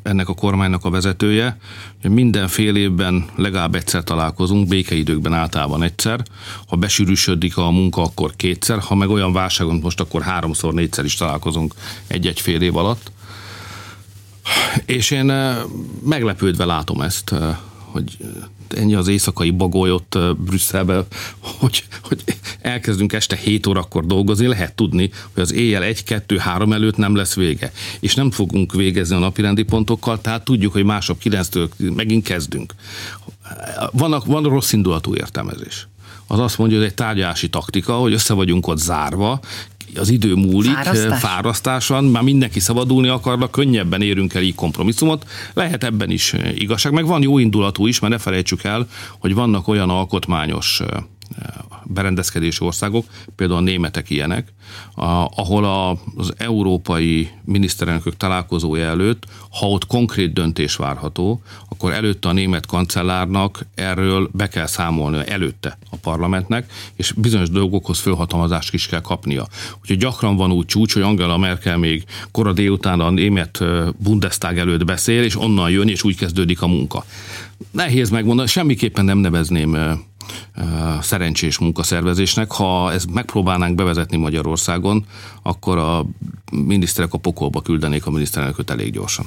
ennek 0.02 0.28
a 0.28 0.34
kormánynak 0.34 0.84
a 0.84 0.90
vezetője. 0.90 1.58
Minden 2.02 2.48
fél 2.48 2.76
évben 2.76 3.24
legalább 3.36 3.74
egyszer 3.74 4.04
találkozunk, 4.04 4.68
békeidőkben 4.68 5.32
általában 5.32 5.82
egyszer. 5.82 6.22
Ha 6.66 6.76
besűrűsödik 6.76 7.56
a 7.56 7.70
munka, 7.70 8.02
akkor 8.02 8.36
kétszer. 8.36 8.78
Ha 8.78 8.94
meg 8.94 9.08
olyan 9.08 9.32
válságon 9.32 9.78
most, 9.82 10.00
akkor 10.00 10.22
háromszor, 10.22 10.74
négyszer 10.74 11.04
is 11.04 11.14
találkozunk 11.14 11.74
egy-egy 12.06 12.40
fél 12.40 12.62
év 12.62 12.76
alatt. 12.76 13.12
És 14.84 15.10
én 15.10 15.30
eh, 15.30 15.56
meglepődve 16.04 16.64
látom 16.64 17.00
ezt, 17.00 17.32
eh, 17.32 17.56
hogy 17.96 18.16
ennyi 18.68 18.94
az 18.94 19.08
éjszakai 19.08 19.50
bagoly 19.50 19.90
ott 19.90 20.18
Brüsszelben, 20.36 21.06
hogy, 21.38 21.84
hogy 22.02 22.22
elkezdünk 22.60 23.12
este 23.12 23.36
7 23.36 23.66
órakor 23.66 24.06
dolgozni, 24.06 24.46
lehet 24.46 24.74
tudni, 24.74 25.10
hogy 25.34 25.42
az 25.42 25.52
éjjel 25.52 25.82
1, 25.82 26.04
2, 26.04 26.36
3 26.36 26.72
előtt 26.72 26.96
nem 26.96 27.14
lesz 27.14 27.34
vége. 27.34 27.72
És 28.00 28.14
nem 28.14 28.30
fogunk 28.30 28.72
végezni 28.72 29.16
a 29.16 29.18
napirendi 29.18 29.62
pontokkal, 29.62 30.20
tehát 30.20 30.44
tudjuk, 30.44 30.72
hogy 30.72 30.84
mások 30.84 31.18
9-től 31.24 31.94
megint 31.94 32.24
kezdünk. 32.24 32.74
Vannak, 33.92 34.24
van 34.24 34.42
rossz 34.42 34.72
indulatú 34.72 35.14
értelmezés 35.14 35.86
az 36.26 36.38
azt 36.38 36.58
mondja, 36.58 36.76
hogy 36.78 36.86
egy 36.86 36.94
tárgyalási 36.94 37.48
taktika, 37.48 37.94
hogy 37.94 38.12
össze 38.12 38.34
vagyunk 38.34 38.66
ott 38.66 38.78
zárva, 38.78 39.40
az 39.94 40.08
idő 40.08 40.34
múlik, 40.34 40.72
Fárasztás. 40.72 41.20
fárasztáson, 41.20 42.04
már 42.04 42.22
mindenki 42.22 42.60
szabadulni 42.60 43.08
akarnak, 43.08 43.50
könnyebben 43.50 44.02
érünk 44.02 44.34
el 44.34 44.42
így 44.42 44.54
kompromisszumot. 44.54 45.26
Lehet 45.54 45.84
ebben 45.84 46.10
is 46.10 46.34
igazság, 46.54 46.92
meg 46.92 47.06
van 47.06 47.22
jó 47.22 47.38
indulatú 47.38 47.86
is, 47.86 47.98
mert 47.98 48.12
ne 48.12 48.18
felejtsük 48.18 48.64
el, 48.64 48.88
hogy 49.18 49.34
vannak 49.34 49.68
olyan 49.68 49.90
alkotmányos 49.90 50.82
berendezkedési 51.84 52.64
országok, 52.64 53.06
például 53.36 53.58
a 53.58 53.62
németek 53.62 54.10
ilyenek, 54.10 54.52
ahol 55.34 55.64
az 56.16 56.32
európai 56.36 57.30
miniszterelnökök 57.44 58.16
találkozója 58.16 58.86
előtt, 58.86 59.24
ha 59.50 59.66
ott 59.68 59.86
konkrét 59.86 60.32
döntés 60.32 60.76
várható, 60.76 61.42
akkor 61.68 61.92
előtte 61.92 62.28
a 62.28 62.32
német 62.32 62.66
kancellárnak 62.66 63.66
erről 63.74 64.30
be 64.32 64.48
kell 64.48 64.66
számolni 64.66 65.22
előtte 65.26 65.78
a 65.90 65.96
parlamentnek, 65.96 66.72
és 66.94 67.12
bizonyos 67.12 67.50
dolgokhoz 67.50 67.98
fölhatalmazást 67.98 68.74
is 68.74 68.86
kell 68.86 69.00
kapnia. 69.00 69.46
Úgyhogy 69.80 69.98
gyakran 69.98 70.36
van 70.36 70.52
úgy 70.52 70.66
csúcs, 70.66 70.92
hogy 70.92 71.02
Angela 71.02 71.38
Merkel 71.38 71.76
még 71.76 72.04
kora 72.30 72.52
délután 72.52 73.00
a 73.00 73.10
német 73.10 73.64
Bundestag 73.98 74.58
előtt 74.58 74.84
beszél, 74.84 75.22
és 75.22 75.36
onnan 75.36 75.70
jön, 75.70 75.88
és 75.88 76.04
úgy 76.04 76.16
kezdődik 76.16 76.62
a 76.62 76.66
munka. 76.66 77.04
Nehéz 77.70 78.10
megmondani, 78.10 78.48
semmiképpen 78.48 79.04
nem 79.04 79.18
nevezném 79.18 79.76
szerencsés 81.00 81.58
munkaszervezésnek. 81.58 82.52
Ha 82.52 82.92
ezt 82.92 83.10
megpróbálnánk 83.12 83.74
bevezetni 83.74 84.16
Magyarországon, 84.16 85.06
akkor 85.42 85.78
a 85.78 86.06
miniszterek 86.52 87.12
a 87.12 87.18
pokolba 87.18 87.60
küldenék 87.60 88.06
a 88.06 88.10
miniszterelnököt 88.10 88.70
elég 88.70 88.92
gyorsan. 88.92 89.26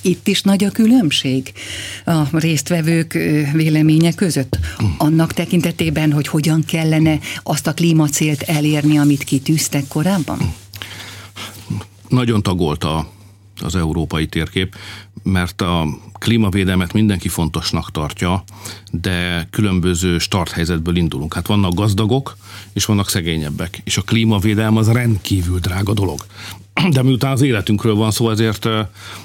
Itt 0.00 0.28
is 0.28 0.42
nagy 0.42 0.64
a 0.64 0.70
különbség 0.70 1.52
a 2.04 2.38
résztvevők 2.38 3.12
véleménye 3.52 4.14
között. 4.14 4.58
Annak 4.98 5.32
tekintetében, 5.32 6.12
hogy 6.12 6.28
hogyan 6.28 6.64
kellene 6.64 7.18
azt 7.42 7.66
a 7.66 7.74
klímacélt 7.74 8.42
elérni, 8.42 8.98
amit 8.98 9.24
kitűztek 9.24 9.88
korábban? 9.88 10.54
Nagyon 12.08 12.42
tagolta 12.42 13.08
az 13.62 13.76
európai 13.76 14.26
térkép, 14.26 14.74
mert 15.26 15.62
a 15.62 15.86
klímavédelmet 16.18 16.92
mindenki 16.92 17.28
fontosnak 17.28 17.90
tartja, 17.90 18.44
de 18.90 19.48
különböző 19.50 20.18
starthelyzetből 20.18 20.96
indulunk. 20.96 21.34
Hát 21.34 21.46
vannak 21.46 21.74
gazdagok, 21.74 22.36
és 22.72 22.84
vannak 22.84 23.08
szegényebbek, 23.08 23.80
és 23.84 23.96
a 23.96 24.02
klímavédelem 24.02 24.76
az 24.76 24.92
rendkívül 24.92 25.58
drága 25.58 25.92
dolog. 25.92 26.26
De 26.92 27.02
miután 27.02 27.32
az 27.32 27.42
életünkről 27.42 27.94
van 27.94 28.10
szó, 28.10 28.30
ezért 28.30 28.68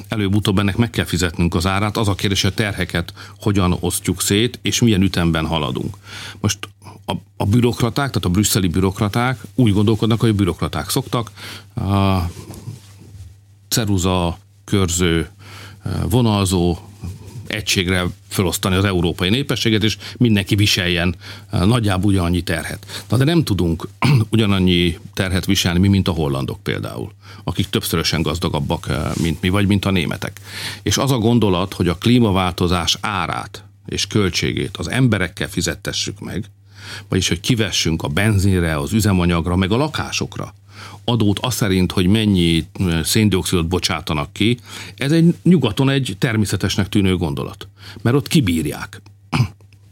előbb-utóbb 0.08 0.60
ennek 0.60 0.77
meg 0.77 0.89
kell 0.89 1.05
fizetnünk 1.05 1.55
az 1.55 1.65
árát. 1.65 1.98
Az 1.98 2.08
a 2.08 2.15
kérdés, 2.15 2.41
hogy 2.41 2.51
a 2.51 2.62
terheket 2.62 3.13
hogyan 3.39 3.77
osztjuk 3.79 4.22
szét, 4.22 4.60
és 4.62 4.81
milyen 4.81 5.01
ütemben 5.01 5.46
haladunk. 5.46 5.98
Most 6.39 6.58
a, 7.05 7.13
a 7.38 7.46
bürokraták, 7.46 8.08
tehát 8.08 8.25
a 8.25 8.29
brüsszeli 8.29 8.67
bürokraták 8.67 9.39
úgy 9.55 9.74
gondolkodnak, 9.74 10.20
hogy 10.20 10.29
a 10.29 10.34
bürokraták 10.34 10.89
szoktak. 10.89 11.31
A 11.75 12.22
ceruza, 13.67 14.38
körző, 14.65 15.29
vonalzó 16.10 16.78
egységre 17.52 18.06
felosztani 18.28 18.76
az 18.76 18.84
európai 18.84 19.30
népességet, 19.30 19.84
és 19.84 19.98
mindenki 20.18 20.56
viseljen 20.56 21.16
nagyjából 21.52 22.12
ugyanannyi 22.12 22.42
terhet. 22.42 23.04
Na, 23.10 23.18
de 23.18 23.24
nem 23.24 23.44
tudunk 23.44 23.88
ugyanannyi 24.30 24.98
terhet 25.14 25.46
viselni 25.46 25.80
mi, 25.80 25.88
mint 25.88 26.08
a 26.08 26.12
hollandok 26.12 26.64
például, 26.64 27.12
akik 27.44 27.70
többszörösen 27.70 28.22
gazdagabbak, 28.22 28.88
mint 29.22 29.42
mi, 29.42 29.50
vagy 29.50 29.68
mint 29.68 29.86
a 29.86 29.92
németek. 29.92 30.40
És 30.84 30.98
az 30.98 31.12
a 31.12 31.18
gondolat, 31.18 31.74
hogy 31.74 31.88
a 31.88 31.98
klímaváltozás 31.98 32.98
árát 33.02 33.64
és 33.86 34.08
költségét 34.08 34.78
az 34.78 34.90
emberekkel 34.90 35.50
fizettessük 35.50 36.20
meg, 36.20 36.46
vagyis 37.10 37.28
hogy 37.28 37.40
kivessünk 37.40 38.04
a 38.04 38.08
benzinre, 38.08 38.78
az 38.78 38.94
üzemanyagra, 38.94 39.56
meg 39.56 39.72
a 39.72 39.78
lakásokra 39.78 40.54
adót 41.06 41.40
az 41.40 41.54
szerint, 41.54 41.92
hogy 41.92 42.08
mennyi 42.08 42.66
széndiokszidot 43.04 43.68
bocsátanak 43.68 44.34
ki, 44.34 44.58
ez 44.96 45.12
egy 45.12 45.36
nyugaton 45.44 45.90
egy 45.90 46.16
természetesnek 46.20 46.90
tűnő 46.90 47.18
gondolat. 47.18 47.68
Mert 48.02 48.16
ott 48.16 48.28
kibírják 48.28 49.02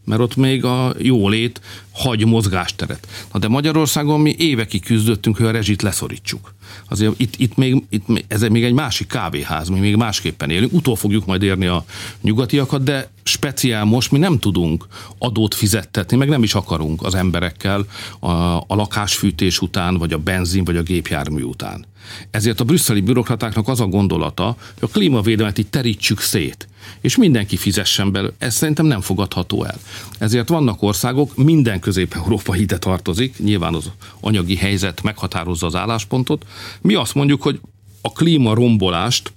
mert 0.09 0.21
ott 0.21 0.35
még 0.35 0.63
a 0.63 0.93
jólét 0.97 1.61
hagy 1.91 2.25
mozgásteret. 2.25 3.07
Na 3.33 3.39
de 3.39 3.47
Magyarországon 3.47 4.19
mi 4.19 4.35
évekig 4.37 4.83
küzdöttünk, 4.83 5.37
hogy 5.37 5.45
a 5.45 5.51
rezsit 5.51 5.81
leszorítsuk. 5.81 6.53
Azért 6.87 7.13
itt, 7.17 7.33
itt, 7.37 7.55
még, 7.55 7.83
itt 7.89 8.05
ez 8.27 8.41
még 8.41 8.63
egy 8.63 8.73
másik 8.73 9.07
kávéház, 9.07 9.69
mi 9.69 9.79
még 9.79 9.95
másképpen 9.95 10.49
élünk. 10.49 10.73
Utol 10.73 10.95
fogjuk 10.95 11.25
majd 11.25 11.43
érni 11.43 11.65
a 11.65 11.85
nyugatiakat, 12.21 12.83
de 12.83 13.09
speciál 13.23 13.85
most 13.85 14.11
mi 14.11 14.17
nem 14.17 14.39
tudunk 14.39 14.87
adót 15.17 15.53
fizettetni, 15.53 16.17
meg 16.17 16.29
nem 16.29 16.43
is 16.43 16.53
akarunk 16.53 17.03
az 17.03 17.15
emberekkel 17.15 17.85
a, 18.19 18.29
a 18.55 18.75
lakásfűtés 18.75 19.61
után, 19.61 19.97
vagy 19.97 20.13
a 20.13 20.17
benzin, 20.17 20.63
vagy 20.63 20.77
a 20.77 20.81
gépjármű 20.81 21.41
után. 21.41 21.85
Ezért 22.31 22.59
a 22.59 22.63
brüsszeli 22.63 23.01
bürokratáknak 23.01 23.67
az 23.67 23.79
a 23.79 23.85
gondolata, 23.85 24.45
hogy 24.79 24.89
a 24.89 24.91
klímavédelmet 24.91 25.57
itt 25.57 25.71
terítsük 25.71 26.19
szét, 26.19 26.67
és 27.01 27.17
mindenki 27.17 27.57
fizessen 27.57 28.11
belőle. 28.11 28.33
Ez 28.37 28.55
szerintem 28.55 28.85
nem 28.85 29.01
fogadható 29.01 29.63
el. 29.63 29.79
Ezért 30.17 30.49
vannak 30.49 30.81
országok, 30.81 31.35
minden 31.35 31.79
közép-európa 31.79 32.55
ide 32.55 32.77
tartozik, 32.77 33.37
nyilván 33.37 33.73
az 33.73 33.91
anyagi 34.19 34.55
helyzet 34.55 35.01
meghatározza 35.01 35.65
az 35.65 35.75
álláspontot. 35.75 36.45
Mi 36.81 36.93
azt 36.93 37.15
mondjuk, 37.15 37.41
hogy 37.41 37.59
a 38.01 38.11
klíma 38.11 38.53
rombolást 38.53 39.31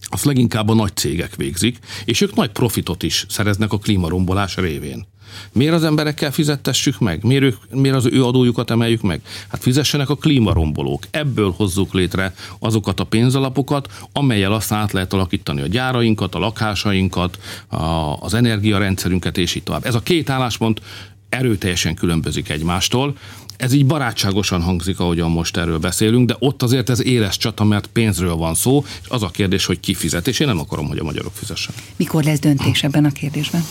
azt 0.00 0.24
leginkább 0.24 0.68
a 0.68 0.74
nagy 0.74 0.96
cégek 0.96 1.36
végzik, 1.36 1.78
és 2.04 2.20
ők 2.20 2.34
nagy 2.34 2.50
profitot 2.50 3.02
is 3.02 3.26
szereznek 3.28 3.72
a 3.72 3.78
klímarombolás 3.78 4.56
révén. 4.56 5.06
Miért 5.52 5.74
az 5.74 5.84
emberekkel 5.84 6.32
fizettessük 6.32 6.98
meg? 6.98 7.24
Miért, 7.24 7.42
ők, 7.42 7.56
miért 7.70 7.96
az 7.96 8.06
ő 8.06 8.24
adójukat 8.24 8.70
emeljük 8.70 9.02
meg? 9.02 9.20
Hát 9.48 9.62
fizessenek 9.62 10.10
a 10.10 10.16
klímarombolók. 10.16 11.06
Ebből 11.10 11.54
hozzuk 11.56 11.92
létre 11.92 12.34
azokat 12.58 13.00
a 13.00 13.04
pénzalapokat, 13.04 13.88
amelyel 14.12 14.52
aztán 14.52 14.78
át 14.78 14.92
lehet 14.92 15.12
alakítani 15.12 15.60
a 15.60 15.66
gyárainkat, 15.66 16.34
a 16.34 16.38
lakásainkat, 16.38 17.38
a, 17.68 17.76
az 18.20 18.34
energiarendszerünket, 18.34 19.38
és 19.38 19.54
így 19.54 19.62
tovább. 19.62 19.86
Ez 19.86 19.94
a 19.94 20.00
két 20.00 20.30
álláspont 20.30 20.80
erőteljesen 21.28 21.94
különbözik 21.94 22.48
egymástól. 22.48 23.16
Ez 23.56 23.72
így 23.72 23.86
barátságosan 23.86 24.62
hangzik, 24.62 25.00
ahogyan 25.00 25.30
most 25.30 25.56
erről 25.56 25.78
beszélünk, 25.78 26.26
de 26.26 26.36
ott 26.38 26.62
azért 26.62 26.90
ez 26.90 27.04
éles 27.04 27.36
csata, 27.36 27.64
mert 27.64 27.86
pénzről 27.86 28.34
van 28.34 28.54
szó, 28.54 28.84
és 29.02 29.08
az 29.08 29.22
a 29.22 29.28
kérdés, 29.28 29.64
hogy 29.64 29.80
ki 29.80 29.94
fizet, 29.94 30.28
és 30.28 30.40
én 30.40 30.46
nem 30.46 30.58
akarom, 30.58 30.86
hogy 30.86 30.98
a 30.98 31.04
magyarok 31.04 31.32
fizessen. 31.34 31.74
Mikor 31.96 32.24
lesz 32.24 32.38
döntés 32.38 32.82
ebben 32.82 33.04
a 33.04 33.10
kérdésben? 33.10 33.64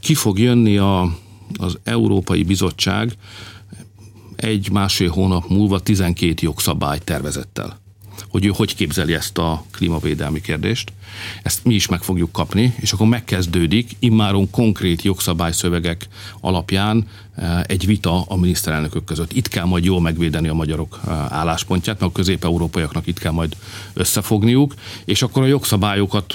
Ki 0.00 0.14
fog 0.14 0.38
jönni 0.38 0.76
a, 0.76 1.16
az 1.56 1.78
Európai 1.84 2.42
Bizottság 2.42 3.12
egy-másfél 4.36 5.10
hónap 5.10 5.48
múlva 5.48 5.80
12 5.80 6.34
jogszabály 6.40 6.98
tervezettel 6.98 7.82
hogy 8.34 8.44
ő 8.44 8.52
hogy 8.54 8.74
képzeli 8.74 9.14
ezt 9.14 9.38
a 9.38 9.64
klímavédelmi 9.72 10.40
kérdést. 10.40 10.92
Ezt 11.42 11.64
mi 11.64 11.74
is 11.74 11.88
meg 11.88 12.02
fogjuk 12.02 12.32
kapni, 12.32 12.74
és 12.80 12.92
akkor 12.92 13.06
megkezdődik 13.06 13.96
immáron 13.98 14.50
konkrét 14.50 15.02
jogszabályszövegek 15.02 16.08
alapján 16.40 17.08
eh, 17.34 17.60
egy 17.62 17.86
vita 17.86 18.22
a 18.22 18.36
miniszterelnökök 18.36 19.04
között. 19.04 19.32
Itt 19.32 19.48
kell 19.48 19.64
majd 19.64 19.84
jól 19.84 20.00
megvédeni 20.00 20.48
a 20.48 20.54
magyarok 20.54 21.00
eh, 21.06 21.32
álláspontját, 21.32 22.00
mert 22.00 22.12
a 22.12 22.14
közép-európaiaknak 22.14 23.06
itt 23.06 23.18
kell 23.18 23.32
majd 23.32 23.56
összefogniuk, 23.92 24.74
és 25.04 25.22
akkor 25.22 25.42
a 25.42 25.46
jogszabályokat 25.46 26.34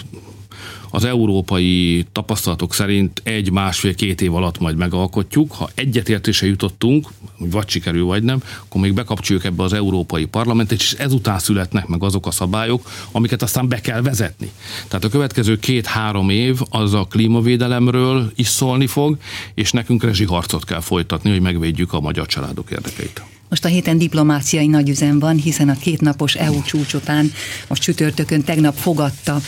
az 0.92 1.04
európai 1.04 2.06
tapasztalatok 2.12 2.74
szerint 2.74 3.22
egy, 3.24 3.52
másfél, 3.52 3.96
két 3.96 4.22
év 4.22 4.36
alatt 4.36 4.60
majd 4.60 4.76
megalkotjuk. 4.76 5.52
Ha 5.52 5.70
egyetértése 5.76 6.46
jutottunk, 6.46 7.08
vagy 7.38 7.70
sikerül, 7.70 8.06
vagy 8.06 8.24
nem, 8.24 8.42
akkor 8.66 8.82
még 8.82 8.94
bekapcsoljuk 8.94 9.46
ebbe 9.46 9.64
az 9.64 9.74
európai 9.74 10.26
parlamentet, 10.26 10.80
és 10.80 10.94
ezután 10.94 11.40
születnek 11.40 11.88
meg 11.88 12.04
azok 12.04 12.28
a 12.28 12.32
szabályok, 12.32 12.90
amiket 13.12 13.42
aztán 13.42 13.68
be 13.68 13.82
kell 13.82 14.02
vezetni. 14.02 14.52
Tehát 14.88 15.06
a 15.06 15.10
következő 15.10 15.60
két-három 15.60 16.30
év 16.30 16.60
az 16.70 16.94
a 16.94 17.08
klímavédelemről 17.10 18.32
is 18.36 18.48
szólni 18.48 18.88
fog, 18.88 19.18
és 19.54 19.72
nekünk 19.72 20.04
rezsiharcot 20.04 20.66
kell 20.66 20.82
folytatni, 20.82 21.30
hogy 21.30 21.42
megvédjük 21.42 21.94
a 21.94 22.00
magyar 22.00 22.26
családok 22.26 22.72
érdekeit. 22.72 23.22
Most 23.50 23.66
a 23.66 23.68
héten 23.68 23.98
diplomáciai 23.98 24.68
nagyüzem 24.68 25.20
van, 25.20 25.36
hiszen 25.36 25.70
a 25.70 25.78
kétnapos 25.78 26.36
EU 26.36 26.62
csúcs 26.62 26.94
után 26.94 27.32
most 27.68 27.82
csütörtökön 27.82 28.44
tegnap 28.44 28.76
fogadta 28.76 29.42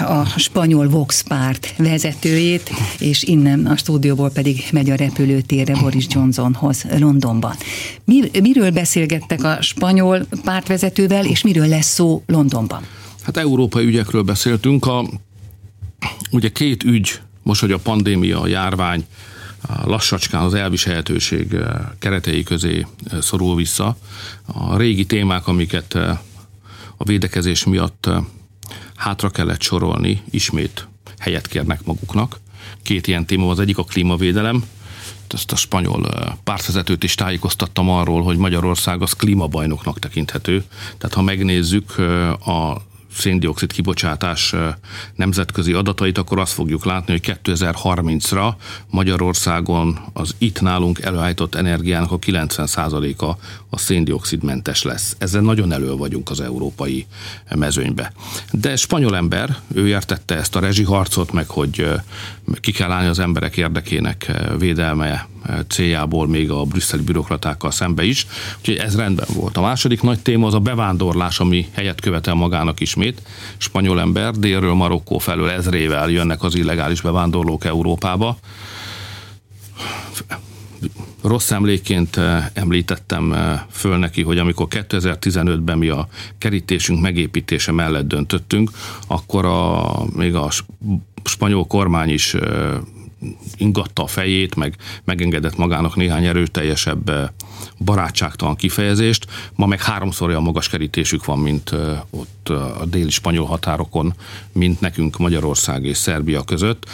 a 0.00 0.24
spanyol 0.36 0.88
Vox 0.88 1.20
párt 1.20 1.74
vezetőjét, 1.76 2.70
és 2.98 3.22
innen 3.22 3.66
a 3.66 3.76
stúdióból 3.76 4.30
pedig 4.30 4.64
megy 4.72 4.90
a 4.90 4.94
repülőtérre 4.94 5.80
Boris 5.80 6.06
Johnsonhoz 6.08 6.84
Londonban. 6.98 7.54
Miről 8.42 8.70
beszélgettek 8.70 9.44
a 9.44 9.62
spanyol 9.62 10.26
pártvezetővel, 10.44 11.24
és 11.24 11.42
miről 11.42 11.66
lesz 11.66 11.92
szó 11.92 12.22
Londonban? 12.26 12.82
Hát 13.22 13.36
európai 13.36 13.84
ügyekről 13.84 14.22
beszéltünk. 14.22 14.86
A, 14.86 15.04
ugye 16.30 16.48
két 16.48 16.82
ügy, 16.82 17.20
most, 17.42 17.60
hogy 17.60 17.72
a 17.72 17.78
pandémia, 17.78 18.40
a 18.40 18.46
járvány, 18.46 19.06
lassacskán 19.84 20.42
az 20.42 20.54
elviselhetőség 20.54 21.56
keretei 21.98 22.42
közé 22.42 22.86
szorul 23.20 23.56
vissza. 23.56 23.96
A 24.46 24.76
régi 24.76 25.06
témák, 25.06 25.46
amiket 25.46 25.94
a 26.96 27.04
védekezés 27.04 27.64
miatt 27.64 28.10
hátra 28.96 29.30
kellett 29.30 29.62
sorolni, 29.62 30.22
ismét 30.30 30.88
helyet 31.18 31.46
kérnek 31.46 31.84
maguknak. 31.84 32.40
Két 32.82 33.06
ilyen 33.06 33.26
téma, 33.26 33.50
az 33.50 33.58
egyik 33.58 33.78
a 33.78 33.84
klímavédelem, 33.84 34.64
ezt 35.34 35.52
a 35.52 35.56
spanyol 35.56 36.08
pártvezetőt 36.44 37.04
is 37.04 37.14
tájékoztattam 37.14 37.90
arról, 37.90 38.22
hogy 38.22 38.36
Magyarország 38.36 39.02
az 39.02 39.12
klímabajnoknak 39.12 39.98
tekinthető. 39.98 40.64
Tehát 40.98 41.14
ha 41.14 41.22
megnézzük 41.22 41.98
a 42.46 42.82
széndiokszid 43.14 43.72
kibocsátás 43.72 44.54
nemzetközi 45.14 45.72
adatait, 45.72 46.18
akkor 46.18 46.38
azt 46.38 46.52
fogjuk 46.52 46.84
látni, 46.84 47.12
hogy 47.12 47.38
2030-ra 47.44 48.54
Magyarországon 48.90 49.98
az 50.12 50.34
itt 50.38 50.60
nálunk 50.60 51.00
előállított 51.00 51.54
energiának 51.54 52.12
a 52.12 52.18
90%-a 52.18 53.24
a 53.70 53.78
széndiokszidmentes 53.78 54.82
lesz. 54.82 55.16
Ezzel 55.18 55.40
nagyon 55.40 55.72
elő 55.72 55.96
vagyunk 55.96 56.30
az 56.30 56.40
európai 56.40 57.06
mezőnybe. 57.54 58.12
De 58.50 58.76
spanyol 58.76 59.16
ember, 59.16 59.56
ő 59.74 59.88
értette 59.88 60.34
ezt 60.34 60.56
a 60.56 60.60
rezsiharcot, 60.60 61.32
meg 61.32 61.48
hogy 61.48 61.88
ki 62.60 62.72
kell 62.72 62.90
állni 62.90 63.08
az 63.08 63.18
emberek 63.18 63.56
érdekének 63.56 64.32
védelme 64.58 65.26
céljából 65.68 66.28
még 66.28 66.50
a 66.50 66.62
brüsszeli 66.62 67.02
bürokratákkal 67.02 67.70
szembe 67.70 68.04
is, 68.04 68.26
úgyhogy 68.58 68.76
ez 68.76 68.96
rendben 68.96 69.26
volt. 69.34 69.56
A 69.56 69.60
második 69.60 70.02
nagy 70.02 70.20
téma 70.20 70.46
az 70.46 70.54
a 70.54 70.58
bevándorlás, 70.58 71.40
ami 71.40 71.68
helyet 71.72 72.00
követel 72.00 72.34
magának 72.34 72.80
ismét. 72.80 73.22
Spanyol 73.56 74.00
ember 74.00 74.32
délről 74.34 74.74
Marokkó 74.74 75.18
felől 75.18 75.50
ezrével 75.50 76.10
jönnek 76.10 76.42
az 76.42 76.54
illegális 76.54 77.00
bevándorlók 77.00 77.64
Európába 77.64 78.38
rossz 81.22 81.50
emléként 81.50 82.20
említettem 82.52 83.34
föl 83.70 83.98
neki, 83.98 84.22
hogy 84.22 84.38
amikor 84.38 84.66
2015-ben 84.70 85.78
mi 85.78 85.88
a 85.88 86.08
kerítésünk 86.38 87.00
megépítése 87.00 87.72
mellett 87.72 88.06
döntöttünk, 88.06 88.70
akkor 89.06 89.44
a, 89.44 90.02
még 90.16 90.34
a 90.34 90.48
spanyol 91.24 91.66
kormány 91.66 92.10
is 92.10 92.36
ingatta 93.56 94.02
a 94.02 94.06
fejét, 94.06 94.54
meg 94.54 94.76
megengedett 95.04 95.56
magának 95.56 95.96
néhány 95.96 96.24
erőteljesebb 96.24 97.32
barátságtalan 97.78 98.56
kifejezést. 98.56 99.26
Ma 99.54 99.66
meg 99.66 99.82
háromszor 99.82 100.28
olyan 100.28 100.42
magas 100.42 100.68
kerítésük 100.68 101.24
van, 101.24 101.38
mint 101.38 101.70
ott 102.10 102.48
a 102.48 102.84
déli 102.86 103.10
spanyol 103.10 103.46
határokon, 103.46 104.14
mint 104.52 104.80
nekünk 104.80 105.18
Magyarország 105.18 105.84
és 105.84 105.96
Szerbia 105.96 106.42
között 106.42 106.86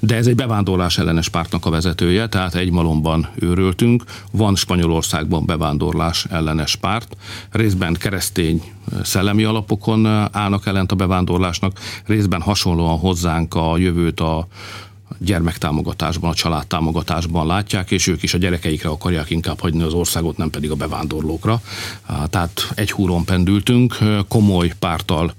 de 0.00 0.16
ez 0.16 0.26
egy 0.26 0.34
bevándorlás 0.34 0.98
ellenes 0.98 1.28
pártnak 1.28 1.66
a 1.66 1.70
vezetője, 1.70 2.28
tehát 2.28 2.54
egy 2.54 2.70
malomban 2.70 3.28
őröltünk. 3.34 4.04
Van 4.30 4.56
Spanyolországban 4.56 5.46
bevándorlás 5.46 6.24
ellenes 6.24 6.76
párt, 6.76 7.16
részben 7.50 7.94
keresztény 7.94 8.62
szellemi 9.02 9.44
alapokon 9.44 10.06
állnak 10.32 10.66
ellent 10.66 10.92
a 10.92 10.94
bevándorlásnak, 10.94 11.80
részben 12.06 12.40
hasonlóan 12.40 12.98
hozzánk 12.98 13.54
a 13.54 13.78
jövőt 13.78 14.20
a 14.20 14.46
gyermektámogatásban, 15.18 16.30
a 16.30 16.34
családtámogatásban 16.34 17.46
látják, 17.46 17.90
és 17.90 18.06
ők 18.06 18.22
is 18.22 18.34
a 18.34 18.38
gyerekeikre 18.38 18.88
akarják 18.88 19.30
inkább 19.30 19.60
hagyni 19.60 19.82
az 19.82 19.92
országot, 19.92 20.36
nem 20.36 20.50
pedig 20.50 20.70
a 20.70 20.74
bevándorlókra. 20.74 21.60
Tehát 22.30 22.72
egy 22.74 22.90
húron 22.90 23.24
pendültünk, 23.24 23.98
komoly 24.28 24.72
pártal 24.78 25.34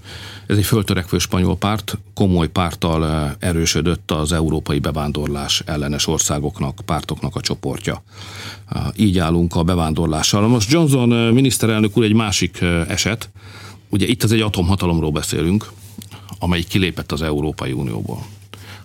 ez 0.47 0.57
egy 0.57 0.65
föltörekvő 0.65 1.17
spanyol 1.17 1.57
párt, 1.57 1.97
komoly 2.13 2.47
pártal 2.47 3.36
erősödött 3.39 4.12
az 4.12 4.31
európai 4.31 4.79
bevándorlás 4.79 5.62
ellenes 5.65 6.07
országoknak, 6.07 6.81
pártoknak 6.86 7.36
a 7.36 7.41
csoportja. 7.41 8.03
Így 8.95 9.17
állunk 9.17 9.55
a 9.55 9.63
bevándorlással. 9.63 10.47
Most 10.47 10.71
Johnson 10.71 11.10
miniszterelnök 11.10 11.97
úr 11.97 12.03
egy 12.03 12.13
másik 12.13 12.62
eset, 12.88 13.29
ugye 13.89 14.05
itt 14.05 14.23
az 14.23 14.31
egy 14.31 14.41
atomhatalomról 14.41 15.12
beszélünk, 15.12 15.71
amely 16.39 16.62
kilépett 16.62 17.12
az 17.12 17.21
Európai 17.21 17.71
Unióból. 17.71 18.25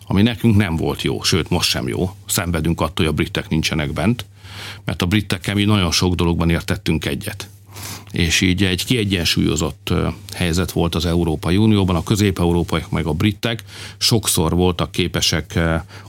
Ami 0.06 0.22
nekünk 0.22 0.56
nem 0.56 0.76
volt 0.76 1.02
jó, 1.02 1.22
sőt 1.22 1.50
most 1.50 1.68
sem 1.68 1.88
jó. 1.88 2.10
Szenvedünk 2.26 2.80
attól, 2.80 3.04
hogy 3.04 3.14
a 3.14 3.16
britek 3.16 3.48
nincsenek 3.48 3.92
bent, 3.92 4.26
mert 4.84 5.02
a 5.02 5.06
britekkel 5.06 5.54
mi 5.54 5.64
nagyon 5.64 5.90
sok 5.90 6.14
dologban 6.14 6.50
értettünk 6.50 7.04
egyet 7.04 7.48
és 8.12 8.40
így 8.40 8.64
egy 8.64 8.84
kiegyensúlyozott 8.84 9.92
helyzet 10.34 10.72
volt 10.72 10.94
az 10.94 11.06
Európai 11.06 11.56
Unióban, 11.56 11.96
a 11.96 12.02
közép-európaiak 12.02 12.90
meg 12.90 13.06
a 13.06 13.12
britek 13.12 13.64
sokszor 13.98 14.54
voltak 14.54 14.92
képesek 14.92 15.58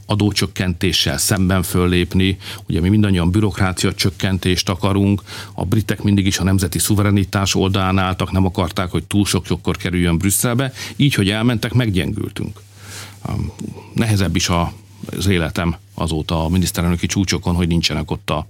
adócsökkentéssel 0.06 1.18
szemben 1.18 1.64
föllépni, 1.64 2.38
ugye 2.68 2.82
mi 2.82 2.90
mindannyian 2.90 3.32
bürokrácia 3.32 3.94
csökkentést 3.94 4.70
akarunk, 4.70 5.22
a 5.54 5.66
britek 5.66 6.02
mindig 6.02 6.26
is 6.26 6.40
a 6.40 6.44
nemzeti 6.44 6.80
szuverenitás 6.80 7.56
oldalán 7.56 7.98
álltak, 7.98 8.32
nem 8.32 8.46
akarták, 8.46 8.92
hogy 8.92 9.04
túl 9.04 9.26
sok 9.26 9.48
jokkor 9.48 9.78
kerüljön 9.78 10.18
Brüsszelbe, 10.18 10.74
így, 10.96 11.14
hogy 11.14 11.30
elmentek, 11.30 11.74
meggyengültünk. 11.74 12.62
Nehezebb 13.94 14.36
is 14.36 14.50
az 15.18 15.28
életem 15.28 15.76
azóta 15.94 16.46
a 16.46 16.50
miniszterelnöki 16.50 17.06
csúcsokon, 17.06 17.56
hogy 17.56 17.68
nincsenek 17.68 18.12
ott 18.12 18.30
a, 18.30 18.48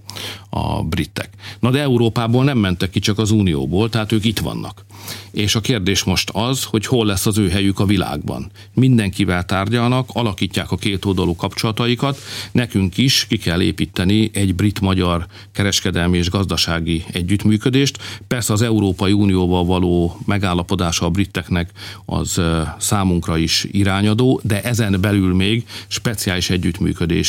a 0.50 0.82
britek. 0.82 1.28
Na 1.60 1.70
de 1.70 1.80
Európából 1.80 2.44
nem 2.44 2.58
mentek 2.58 2.90
ki 2.90 2.98
csak 2.98 3.18
az 3.18 3.30
Unióból, 3.30 3.88
tehát 3.88 4.12
ők 4.12 4.24
itt 4.24 4.38
vannak. 4.38 4.84
És 5.30 5.54
a 5.54 5.60
kérdés 5.60 6.02
most 6.04 6.30
az, 6.32 6.64
hogy 6.64 6.86
hol 6.86 7.06
lesz 7.06 7.26
az 7.26 7.38
ő 7.38 7.48
helyük 7.48 7.78
a 7.78 7.84
világban. 7.84 8.50
Mindenkivel 8.74 9.44
tárgyalnak, 9.44 10.08
alakítják 10.12 10.70
a 10.70 10.76
két 10.76 11.04
oldalú 11.04 11.36
kapcsolataikat, 11.36 12.18
nekünk 12.52 12.98
is 12.98 13.26
ki 13.26 13.36
kell 13.36 13.60
építeni 13.60 14.30
egy 14.32 14.54
brit-magyar 14.54 15.26
kereskedelmi 15.52 16.18
és 16.18 16.30
gazdasági 16.30 17.04
együttműködést. 17.12 17.98
Persze 18.26 18.52
az 18.52 18.62
Európai 18.62 19.12
Unióval 19.12 19.64
való 19.64 20.20
megállapodása 20.26 21.06
a 21.06 21.10
briteknek 21.10 21.70
az 22.04 22.40
számunkra 22.78 23.36
is 23.36 23.66
irányadó, 23.70 24.40
de 24.42 24.62
ezen 24.62 25.00
belül 25.00 25.34
még 25.34 25.66
speciális 25.86 26.50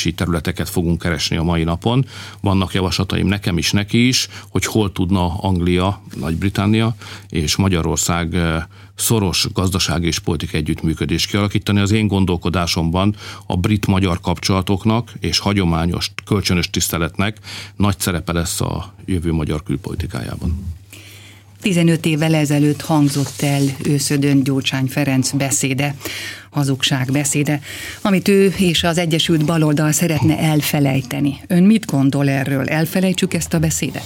együttműködési 0.05 0.13
területeket 0.13 0.69
fogunk 0.69 0.99
keresni 0.99 1.37
a 1.37 1.43
mai 1.43 1.63
napon. 1.63 2.05
Vannak 2.41 2.73
javaslataim 2.73 3.27
nekem 3.27 3.57
is, 3.57 3.71
neki 3.71 4.07
is, 4.07 4.27
hogy 4.49 4.65
hol 4.65 4.91
tudna 4.91 5.37
Anglia, 5.37 6.01
Nagy-Britannia 6.19 6.95
és 7.29 7.55
Magyarország 7.55 8.35
szoros 8.95 9.47
gazdasági 9.53 10.07
és 10.07 10.19
politikai 10.19 10.59
együttműködést 10.59 11.29
kialakítani. 11.29 11.79
Az 11.79 11.91
én 11.91 12.07
gondolkodásomban 12.07 13.15
a 13.47 13.57
brit-magyar 13.57 14.19
kapcsolatoknak 14.21 15.13
és 15.19 15.39
hagyományos 15.39 16.11
kölcsönös 16.25 16.69
tiszteletnek 16.69 17.39
nagy 17.75 17.99
szerepe 17.99 18.33
lesz 18.33 18.61
a 18.61 18.93
jövő 19.05 19.31
magyar 19.31 19.63
külpolitikájában. 19.63 20.73
15 21.65 22.05
évvel 22.05 22.35
ezelőtt 22.35 22.81
hangzott 22.81 23.41
el 23.41 23.61
őszödön 23.83 24.43
Gyurcsány 24.43 24.85
Ferenc 24.85 25.31
beszéde, 25.31 25.95
hazugság 26.49 27.11
beszéde, 27.11 27.61
amit 28.01 28.27
ő 28.27 28.53
és 28.57 28.83
az 28.83 28.97
Egyesült 28.97 29.45
Baloldal 29.45 29.91
szeretne 29.91 30.37
elfelejteni. 30.37 31.37
Ön 31.47 31.63
mit 31.63 31.85
gondol 31.85 32.29
erről? 32.29 32.67
Elfelejtsük 32.67 33.33
ezt 33.33 33.53
a 33.53 33.59
beszédet? 33.59 34.03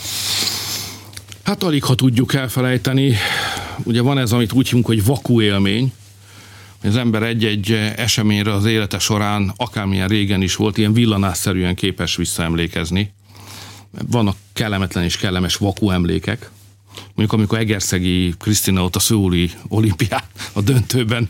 Hát 1.44 1.64
alig, 1.64 1.84
ha 1.84 1.96
tudjuk 1.96 2.34
elfelejteni. 2.34 3.16
Ugye 3.84 4.02
van 4.02 4.18
ez, 4.18 4.32
amit 4.32 4.54
úgy 4.54 4.68
hívunk, 4.68 4.86
hogy 4.86 5.06
vaku 5.06 5.42
élmény, 5.42 5.94
az 6.84 6.96
ember 6.96 7.24
egy-egy 7.24 7.72
eseményre 7.96 8.54
az 8.54 8.66
élete 8.66 9.00
során, 9.00 9.54
akármilyen 9.56 10.08
régen 10.08 10.42
is 10.42 10.56
volt, 10.56 10.78
ilyen 10.78 10.94
villanásszerűen 10.94 11.76
képes 11.76 12.16
visszaemlékezni. 12.16 13.14
Vannak 14.08 14.36
kellemetlen 14.54 15.04
és 15.04 15.18
kellemes 15.18 15.56
vaku 15.56 15.90
emlékek. 15.90 16.50
Mondjuk 17.06 17.34
amikor 17.34 17.58
Egerszegi 17.58 18.34
Krisztina 18.38 18.84
ott 18.84 18.96
a 18.96 19.00
Szőuli 19.00 19.52
olimpián 19.68 20.24
a 20.54 20.62
döntőben 20.62 21.30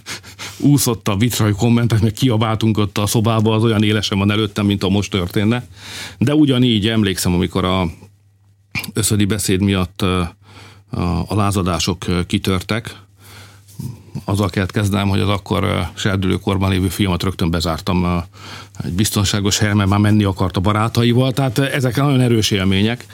úszott 0.58 1.08
a 1.08 1.16
vitraj 1.16 1.52
kommentek, 1.52 2.02
meg 2.02 2.12
kiabáltunk 2.12 2.78
ott 2.78 2.98
a 2.98 3.08
szobába, 3.08 3.56
az 3.56 3.64
olyan 3.64 3.84
élesen 3.84 4.18
van 4.18 4.32
előttem, 4.32 4.66
mint 4.66 4.84
a 4.84 4.90
most 4.90 5.12
történne. 5.12 5.68
De 6.18 6.36
ugyanígy 6.36 6.88
emlékszem, 6.88 7.34
amikor 7.34 7.66
a 7.66 7.88
összödi 8.94 9.26
beszéd 9.26 9.62
miatt 9.62 10.02
a 11.28 11.36
lázadások 11.36 12.26
kitörtek, 12.28 12.96
azzal 14.26 14.50
kellett 14.50 14.72
kezdenem, 14.72 15.08
hogy 15.08 15.20
az 15.20 15.30
akkor 15.30 15.90
serdülőkorban 15.96 16.70
lévő 16.70 16.88
fiamat 16.88 17.24
rögtön 17.24 17.50
bezártam 17.50 18.24
egy 18.84 18.94
biztonságos 18.94 19.58
helyen, 19.58 19.76
mert 19.76 19.90
már 19.90 20.00
menni 20.00 20.24
akart 20.24 20.58
a 20.58 20.60
barátaival, 20.60 21.32
tehát 21.32 21.58
ezek 21.58 21.96
nagyon 21.96 22.22
erős 22.22 22.52
élmények. 22.52 23.06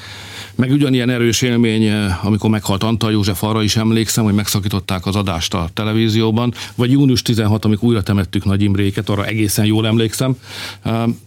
Meg 0.55 0.71
ugyanilyen 0.71 1.09
erős 1.09 1.41
élmény, 1.41 1.91
amikor 2.23 2.49
meghalt 2.49 2.83
Antal 2.83 3.11
József, 3.11 3.43
arra 3.43 3.63
is 3.63 3.75
emlékszem, 3.75 4.23
hogy 4.23 4.33
megszakították 4.33 5.05
az 5.05 5.15
adást 5.15 5.53
a 5.53 5.69
televízióban, 5.73 6.53
vagy 6.75 6.91
június 6.91 7.21
16, 7.21 7.65
amikor 7.65 7.87
újra 7.87 8.03
temettük 8.03 8.45
Nagy 8.45 8.61
Imréket, 8.61 9.09
arra 9.09 9.25
egészen 9.25 9.65
jól 9.65 9.87
emlékszem. 9.87 10.37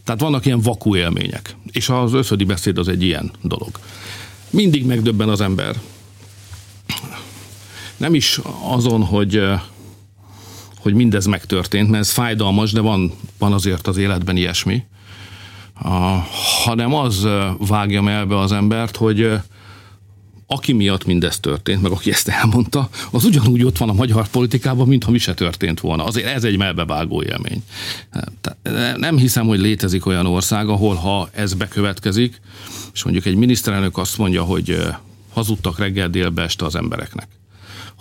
Tehát 0.05 0.21
vannak 0.21 0.47
ilyen 0.47 0.61
vakú 0.61 0.97
élmények, 0.97 1.57
és 1.67 1.89
az 1.89 2.13
összödi 2.13 2.45
beszéd 2.45 2.79
az 2.79 2.89
egy 2.89 3.03
ilyen 3.03 3.31
dolog. 3.43 3.71
Mindig 4.51 4.87
megdöbben 4.87 5.29
az 5.29 5.41
ember. 5.41 5.77
Nem 7.97 8.15
is 8.15 8.41
azon, 8.63 9.03
hogy 9.03 9.43
hogy 10.79 10.95
mindez 10.95 11.27
megtörtént, 11.27 11.91
mert 11.91 12.03
ez 12.03 12.11
fájdalmas, 12.11 12.73
de 12.73 12.81
van, 12.81 13.13
van 13.39 13.53
azért 13.53 13.87
az 13.87 13.97
életben 13.97 14.37
ilyesmi, 14.37 14.83
hanem 16.65 16.95
az 16.95 17.29
vágja 17.59 18.03
melbe 18.03 18.39
az 18.39 18.53
embert, 18.53 18.97
hogy 18.97 19.41
aki 20.51 20.73
miatt 20.73 21.05
mindez 21.05 21.41
történt, 21.41 21.83
meg 21.83 21.91
aki 21.91 22.11
ezt 22.11 22.29
elmondta, 22.29 22.89
az 23.11 23.25
ugyanúgy 23.25 23.65
ott 23.65 23.79
van 23.79 23.89
a 23.89 23.93
magyar 23.93 24.29
politikában, 24.29 24.89
mintha 24.89 25.11
mi 25.11 25.19
se 25.19 25.35
történt 25.35 25.81
volna. 25.81 26.05
Azért 26.05 26.27
ez 26.27 26.45
egy 26.45 26.57
melbevágó 26.57 27.23
élmény. 27.23 27.63
Nem 28.97 29.17
hiszem, 29.17 29.47
hogy 29.47 29.59
létezik 29.59 30.07
olyan 30.07 30.27
ország, 30.27 30.69
ahol 30.69 30.95
ha 30.95 31.29
ez 31.33 31.55
bekövetkezik, 31.55 32.41
és 32.95 33.03
mondjuk 33.03 33.27
egy 33.27 33.37
miniszterelnök 33.37 33.99
azt 33.99 34.19
mondja, 34.19 34.43
hogy 34.43 34.87
hazudtak 35.33 35.79
reggel 35.79 36.09
délbe 36.09 36.43
este 36.43 36.65
az 36.65 36.75
embereknek 36.75 37.38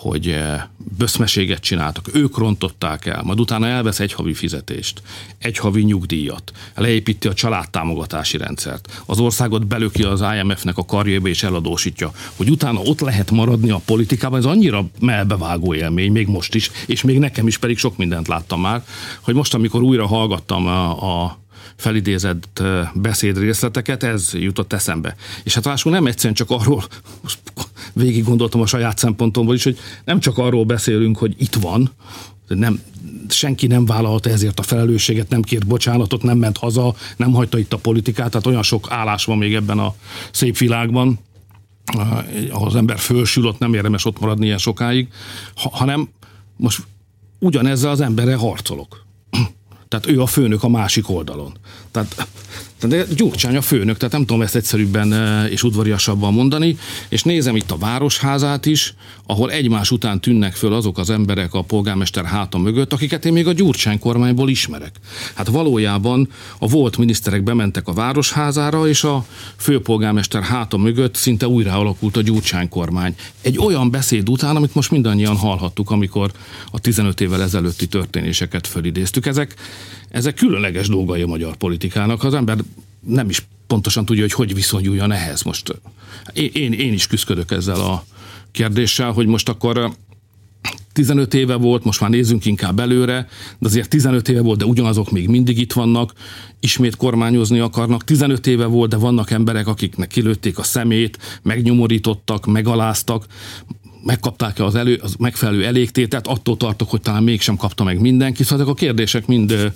hogy 0.08 0.28
eh, 0.30 0.62
böszmeséget 0.98 1.62
csináltak, 1.62 2.10
ők 2.14 2.38
rontották 2.38 3.06
el, 3.06 3.22
majd 3.24 3.40
utána 3.40 3.68
elvesz 3.68 4.00
egy 4.00 4.14
havi 4.14 4.34
fizetést, 4.34 5.02
egy 5.38 5.58
havi 5.58 5.84
nyugdíjat, 5.84 6.52
leépíti 6.76 7.28
a 7.28 7.34
családtámogatási 7.34 8.38
rendszert, 8.38 9.04
az 9.06 9.20
országot 9.20 9.68
belöki 9.68 10.04
az 10.04 10.24
IMF-nek 10.36 10.78
a 10.78 10.86
karjébe 10.86 11.30
és 11.30 11.44
eladósítja, 11.44 12.12
hogy 12.36 12.50
utána 12.50 12.80
ott 12.80 13.00
lehet 13.00 13.32
maradni 13.32 13.70
a 13.70 13.82
politikában, 13.86 14.40
ez 14.40 14.46
annyira 14.46 14.86
melbevágó 15.00 15.74
élmény, 15.74 16.12
még 16.12 16.28
most 16.28 16.56
is, 16.56 16.72
és 16.86 17.02
még 17.02 17.20
nekem 17.20 17.48
is 17.48 17.58
pedig 17.58 17.78
sok 17.78 17.98
mindent 17.98 18.28
láttam 18.28 18.62
már, 18.62 18.84
hogy 19.22 19.34
most, 19.34 19.54
amikor 19.54 19.82
újra 19.82 20.08
hallgattam 20.08 20.68
a, 20.68 21.24
a 21.24 21.38
felidézett 21.78 22.64
beszédrészleteket, 22.94 24.04
ez 24.04 24.30
jutott 24.34 24.74
eszembe. 24.74 25.16
És 25.44 25.54
hát 25.54 25.66
lássuk, 25.66 25.92
nem 25.92 26.06
egyszerűen 26.06 26.34
csak 26.34 26.50
arról, 26.50 26.84
végig 27.94 28.24
gondoltam 28.24 28.62
a 28.62 28.66
saját 28.66 28.98
szempontomból 28.98 29.56
is, 29.56 29.64
hogy 29.64 29.78
nem 30.06 30.20
csak 30.20 30.38
arról 30.38 30.66
beszélünk, 30.66 31.18
hogy 31.18 31.36
itt 31.38 31.56
van, 31.56 31.92
nem, 32.48 32.82
senki 33.30 33.68
nem 33.68 33.86
vállalta 33.86 34.30
ezért 34.30 34.60
a 34.60 34.64
felelősséget, 34.64 35.30
nem 35.30 35.42
kért 35.42 35.68
bocsánatot, 35.68 36.24
nem 36.24 36.38
ment 36.38 36.58
haza, 36.58 36.96
nem 37.18 37.32
hagyta 37.32 37.58
itt 37.58 37.74
a 37.74 37.78
politikát, 37.78 38.30
tehát 38.30 38.46
olyan 38.46 38.64
sok 38.64 38.92
állás 38.92 39.26
van 39.26 39.38
még 39.38 39.54
ebben 39.54 39.80
a 39.80 39.96
szép 40.32 40.58
világban, 40.58 41.20
ahol 42.50 42.68
az 42.68 42.76
ember 42.76 43.00
fölsül, 43.00 43.46
ott 43.46 43.60
nem 43.60 43.74
érdemes 43.74 44.06
ott 44.06 44.20
maradni 44.20 44.46
ilyen 44.46 44.58
sokáig, 44.58 45.08
hanem 45.56 46.10
most 46.56 46.84
ugyanezzel 47.40 47.92
az 47.92 48.02
emberre 48.02 48.36
harcolok. 48.36 49.07
Tehát 49.88 50.08
ő 50.08 50.22
a 50.22 50.26
főnök 50.26 50.64
a 50.64 50.70
másik 50.70 51.10
oldalon. 51.10 51.58
Tehát 51.92 52.28
de 52.82 53.06
Gyurcsány 53.16 53.56
a 53.56 53.62
főnök, 53.62 53.98
tehát 53.98 54.14
nem 54.14 54.26
tudom 54.26 54.42
ezt 54.42 54.56
egyszerűbben 54.56 55.14
eh, 55.14 55.52
és 55.52 55.64
udvariasabban 55.64 56.34
mondani, 56.34 56.78
és 57.10 57.24
nézem 57.24 57.56
itt 57.56 57.72
a 57.72 57.78
városházát 57.78 58.66
is, 58.66 58.94
ahol 59.26 59.52
egymás 59.52 59.92
után 59.92 60.22
tűnnek 60.22 60.56
föl 60.56 60.74
azok 60.74 60.98
az 60.98 61.10
emberek 61.10 61.54
a 61.54 61.62
polgármester 61.62 62.26
háta 62.26 62.58
mögött, 62.58 62.94
akiket 62.94 63.26
én 63.26 63.34
még 63.34 63.48
a 63.48 63.54
Gyurcsány 63.54 64.00
kormányból 64.00 64.50
ismerek. 64.50 64.96
Hát 65.34 65.48
valójában 65.48 66.30
a 66.60 66.68
volt 66.68 66.98
miniszterek 66.98 67.44
bementek 67.44 67.88
a 67.88 67.94
városházára, 67.94 68.88
és 68.88 69.04
a 69.04 69.26
főpolgármester 69.56 70.42
háta 70.42 70.78
mögött 70.78 71.16
szinte 71.16 71.48
újra 71.48 71.74
alakult 71.74 72.18
a 72.18 72.22
Gyurcsány 72.22 72.70
kormány. 72.70 73.16
Egy 73.42 73.58
olyan 73.58 73.92
beszéd 73.92 74.30
után, 74.30 74.56
amit 74.56 74.76
most 74.76 74.92
mindannyian 74.92 75.36
hallhattuk, 75.36 75.92
amikor 75.92 76.32
a 76.72 76.80
15 76.80 77.22
évvel 77.22 77.42
ezelőtti 77.42 77.88
történéseket 77.88 78.68
fölidéztük. 78.68 79.26
Ezek, 79.26 79.56
ezek 80.10 80.36
különleges 80.36 80.88
dolgai 80.88 81.22
a 81.22 81.28
magyar 81.28 81.56
politikának. 81.56 82.24
Az 82.24 82.34
ember 82.34 82.58
nem 83.00 83.30
is 83.30 83.48
pontosan 83.68 84.06
tudja, 84.06 84.22
hogy 84.22 84.34
hogy 84.34 84.54
viszonyuljon 84.54 85.12
ehhez. 85.12 85.44
Most 85.44 85.82
én, 86.34 86.74
én, 86.74 86.94
is 86.94 87.08
küzdök 87.08 87.52
ezzel 87.52 87.80
a 87.80 88.06
kérdéssel, 88.52 89.12
hogy 89.12 89.28
most 89.28 89.50
akkor 89.50 89.96
15 90.94 91.34
éve 91.34 91.56
volt, 91.56 91.84
most 91.84 92.02
már 92.02 92.10
nézzünk 92.10 92.46
inkább 92.46 92.80
előre, 92.80 93.28
de 93.60 93.68
azért 93.68 93.90
15 93.90 94.30
éve 94.30 94.42
volt, 94.42 94.60
de 94.60 94.66
ugyanazok 94.66 95.12
még 95.12 95.28
mindig 95.28 95.58
itt 95.58 95.74
vannak, 95.74 96.14
ismét 96.60 96.96
kormányozni 96.96 97.60
akarnak. 97.60 98.04
15 98.04 98.48
éve 98.48 98.66
volt, 98.66 98.90
de 98.90 98.98
vannak 98.98 99.32
emberek, 99.32 99.68
akiknek 99.68 100.08
kilőtték 100.08 100.58
a 100.58 100.64
szemét, 100.64 101.40
megnyomorítottak, 101.42 102.46
megaláztak 102.46 103.26
megkapták-e 104.08 104.64
az, 104.66 104.76
elő, 104.76 105.00
az 105.04 105.16
megfelelő 105.20 105.66
elégtétet, 105.66 106.28
attól 106.28 106.58
tartok, 106.58 106.90
hogy 106.90 107.02
talán 107.02 107.24
mégsem 107.24 107.56
kapta 107.56 107.84
meg 107.84 108.00
mindenki, 108.00 108.44
szóval 108.44 108.58
ezek 108.60 108.74
a 108.74 108.74
kérdések 108.74 109.26
mind, 109.26 109.72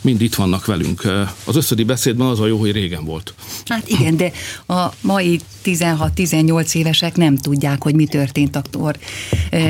mind 0.00 0.20
itt 0.20 0.34
vannak 0.34 0.66
velünk. 0.66 1.02
Az 1.44 1.56
összödi 1.56 1.84
beszédben 1.84 2.26
az 2.26 2.40
a 2.40 2.46
jó, 2.46 2.58
hogy 2.58 2.72
régen 2.72 3.04
volt. 3.04 3.34
Hát 3.66 3.88
igen, 3.88 4.16
de 4.16 4.32
a 4.66 4.92
mai 5.00 5.40
16-18 5.64 6.74
évesek 6.74 7.16
nem 7.16 7.36
tudják, 7.36 7.82
hogy 7.82 7.94
mi 7.94 8.06
történt 8.06 8.56
akkor, 8.56 8.96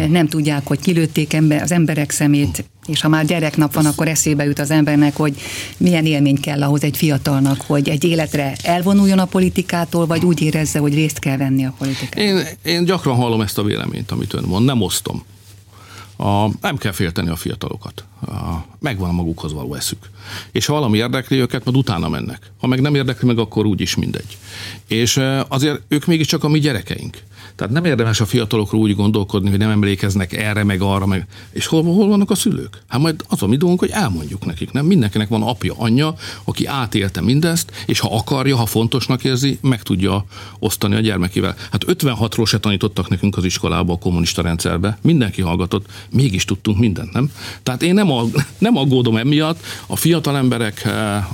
nem 0.08 0.28
tudják, 0.28 0.66
hogy 0.66 0.80
kilőtték 0.80 1.36
az 1.60 1.72
emberek 1.72 2.10
szemét, 2.10 2.64
és 2.88 3.00
ha 3.00 3.08
már 3.08 3.24
gyereknap 3.24 3.74
van, 3.74 3.86
akkor 3.86 4.08
eszébe 4.08 4.44
jut 4.44 4.58
az 4.58 4.70
embernek, 4.70 5.16
hogy 5.16 5.40
milyen 5.76 6.06
élmény 6.06 6.40
kell 6.40 6.62
ahhoz 6.62 6.82
egy 6.82 6.96
fiatalnak, 6.96 7.60
hogy 7.66 7.88
egy 7.88 8.04
életre 8.04 8.56
elvonuljon 8.62 9.18
a 9.18 9.24
politikától, 9.24 10.06
vagy 10.06 10.24
úgy 10.24 10.40
érezze, 10.40 10.78
hogy 10.78 10.94
részt 10.94 11.18
kell 11.18 11.36
venni 11.36 11.64
a 11.64 11.74
politikában. 11.78 12.36
Én, 12.36 12.46
én 12.62 12.84
gyakran 12.84 13.16
hallom 13.16 13.40
ezt 13.40 13.58
a 13.58 13.62
véleményt, 13.62 14.10
amit 14.10 14.34
ön 14.34 14.44
mond, 14.44 14.64
nem 14.64 14.80
osztom. 14.80 15.24
A, 16.16 16.48
nem 16.60 16.76
kell 16.76 16.92
félteni 16.92 17.28
a 17.28 17.36
fiatalokat. 17.36 18.04
A, 18.26 18.64
megvan 18.78 19.14
magukhoz 19.14 19.52
való 19.52 19.74
eszük. 19.74 20.10
És 20.52 20.66
ha 20.66 20.72
valami 20.72 20.98
érdekli 20.98 21.38
őket, 21.38 21.64
majd 21.64 21.76
utána 21.76 22.08
mennek. 22.08 22.50
Ha 22.60 22.66
meg 22.66 22.80
nem 22.80 22.94
érdekli 22.94 23.26
meg, 23.26 23.38
akkor 23.38 23.66
úgyis 23.66 23.94
mindegy. 23.94 24.36
És 24.86 25.20
azért 25.48 25.80
ők 25.88 26.06
mégiscsak 26.06 26.44
a 26.44 26.48
mi 26.48 26.58
gyerekeink. 26.58 27.16
Tehát 27.58 27.72
nem 27.72 27.84
érdemes 27.84 28.20
a 28.20 28.26
fiatalokról 28.26 28.80
úgy 28.80 28.94
gondolkodni, 28.94 29.50
hogy 29.50 29.58
nem 29.58 29.70
emlékeznek 29.70 30.32
erre, 30.32 30.64
meg 30.64 30.80
arra, 30.80 31.06
meg. 31.06 31.26
És 31.50 31.66
hol, 31.66 31.82
hol 31.82 32.08
vannak 32.08 32.30
a 32.30 32.34
szülők? 32.34 32.82
Hát 32.88 33.00
majd 33.00 33.24
az 33.28 33.42
a 33.42 33.46
mi 33.46 33.56
dolgunk, 33.56 33.80
hogy 33.80 33.90
elmondjuk 33.90 34.46
nekik. 34.46 34.72
Nem 34.72 34.86
mindenkinek 34.86 35.28
van 35.28 35.42
apja, 35.42 35.74
anyja, 35.76 36.14
aki 36.44 36.66
átélte 36.66 37.20
mindezt, 37.20 37.72
és 37.86 37.98
ha 37.98 38.16
akarja, 38.16 38.56
ha 38.56 38.66
fontosnak 38.66 39.24
érzi, 39.24 39.58
meg 39.62 39.82
tudja 39.82 40.24
osztani 40.58 40.94
a 40.94 41.00
gyermekével. 41.00 41.54
Hát 41.70 41.84
56-ról 41.86 42.46
se 42.46 42.58
tanítottak 42.58 43.08
nekünk 43.08 43.36
az 43.36 43.44
iskolába, 43.44 43.92
a 43.92 43.98
kommunista 43.98 44.42
rendszerbe. 44.42 44.98
Mindenki 45.02 45.42
hallgatott, 45.42 45.86
mégis 46.10 46.44
tudtunk 46.44 46.78
mindent, 46.78 47.12
nem? 47.12 47.30
Tehát 47.62 47.82
én 47.82 47.94
nem, 47.94 48.10
ag- 48.10 48.46
nem 48.58 48.76
aggódom 48.76 49.16
emiatt. 49.16 49.64
A 49.86 49.96
fiatal 49.96 50.36
emberek, 50.36 50.84
eh, 50.84 51.24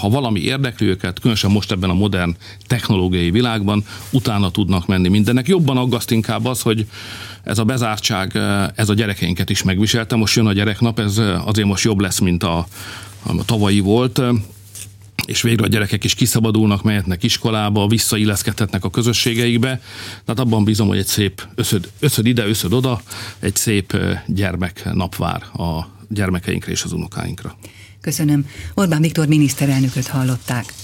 ha 0.00 0.08
valami 0.08 0.40
érdekli 0.40 0.86
őket, 0.86 1.18
különösen 1.18 1.50
most 1.50 1.72
ebben 1.72 1.90
a 1.90 1.94
modern 1.94 2.36
technológiai 2.66 3.30
világban, 3.30 3.84
utána 4.10 4.50
tudnak 4.50 4.86
menni 4.86 5.08
mindennek. 5.08 5.48
Jobban 5.48 5.72
jobban 5.74 5.90
aggaszt 5.90 6.10
inkább 6.10 6.44
az, 6.44 6.60
hogy 6.60 6.86
ez 7.42 7.58
a 7.58 7.64
bezártság, 7.64 8.36
ez 8.74 8.88
a 8.88 8.94
gyerekeinket 8.94 9.50
is 9.50 9.62
megviselte. 9.62 10.16
Most 10.16 10.36
jön 10.36 10.46
a 10.46 10.52
gyereknap, 10.52 10.98
ez 10.98 11.20
azért 11.44 11.66
most 11.66 11.84
jobb 11.84 12.00
lesz, 12.00 12.18
mint 12.18 12.42
a, 12.42 12.66
a 13.22 13.44
tavalyi 13.44 13.80
volt 13.80 14.22
és 15.26 15.42
végre 15.42 15.64
a 15.64 15.68
gyerekek 15.68 16.04
is 16.04 16.14
kiszabadulnak, 16.14 16.82
mehetnek 16.82 17.22
iskolába, 17.22 17.86
visszailleszkedhetnek 17.86 18.84
a 18.84 18.90
közösségeikbe. 18.90 19.80
Tehát 20.24 20.40
abban 20.40 20.64
bízom, 20.64 20.88
hogy 20.88 20.98
egy 20.98 21.06
szép 21.06 21.46
összöd, 21.54 21.90
összöd 22.00 22.26
ide, 22.26 22.46
összöd 22.46 22.72
oda, 22.72 23.02
egy 23.38 23.56
szép 23.56 23.96
gyermek 24.26 24.88
nap 24.92 25.16
vár 25.16 25.42
a 25.42 25.86
gyermekeinkre 26.08 26.72
és 26.72 26.82
az 26.82 26.92
unokáinkra. 26.92 27.56
Köszönöm. 28.00 28.46
Orbán 28.74 29.00
Viktor 29.00 29.26
miniszterelnököt 29.26 30.06
hallották. 30.06 30.74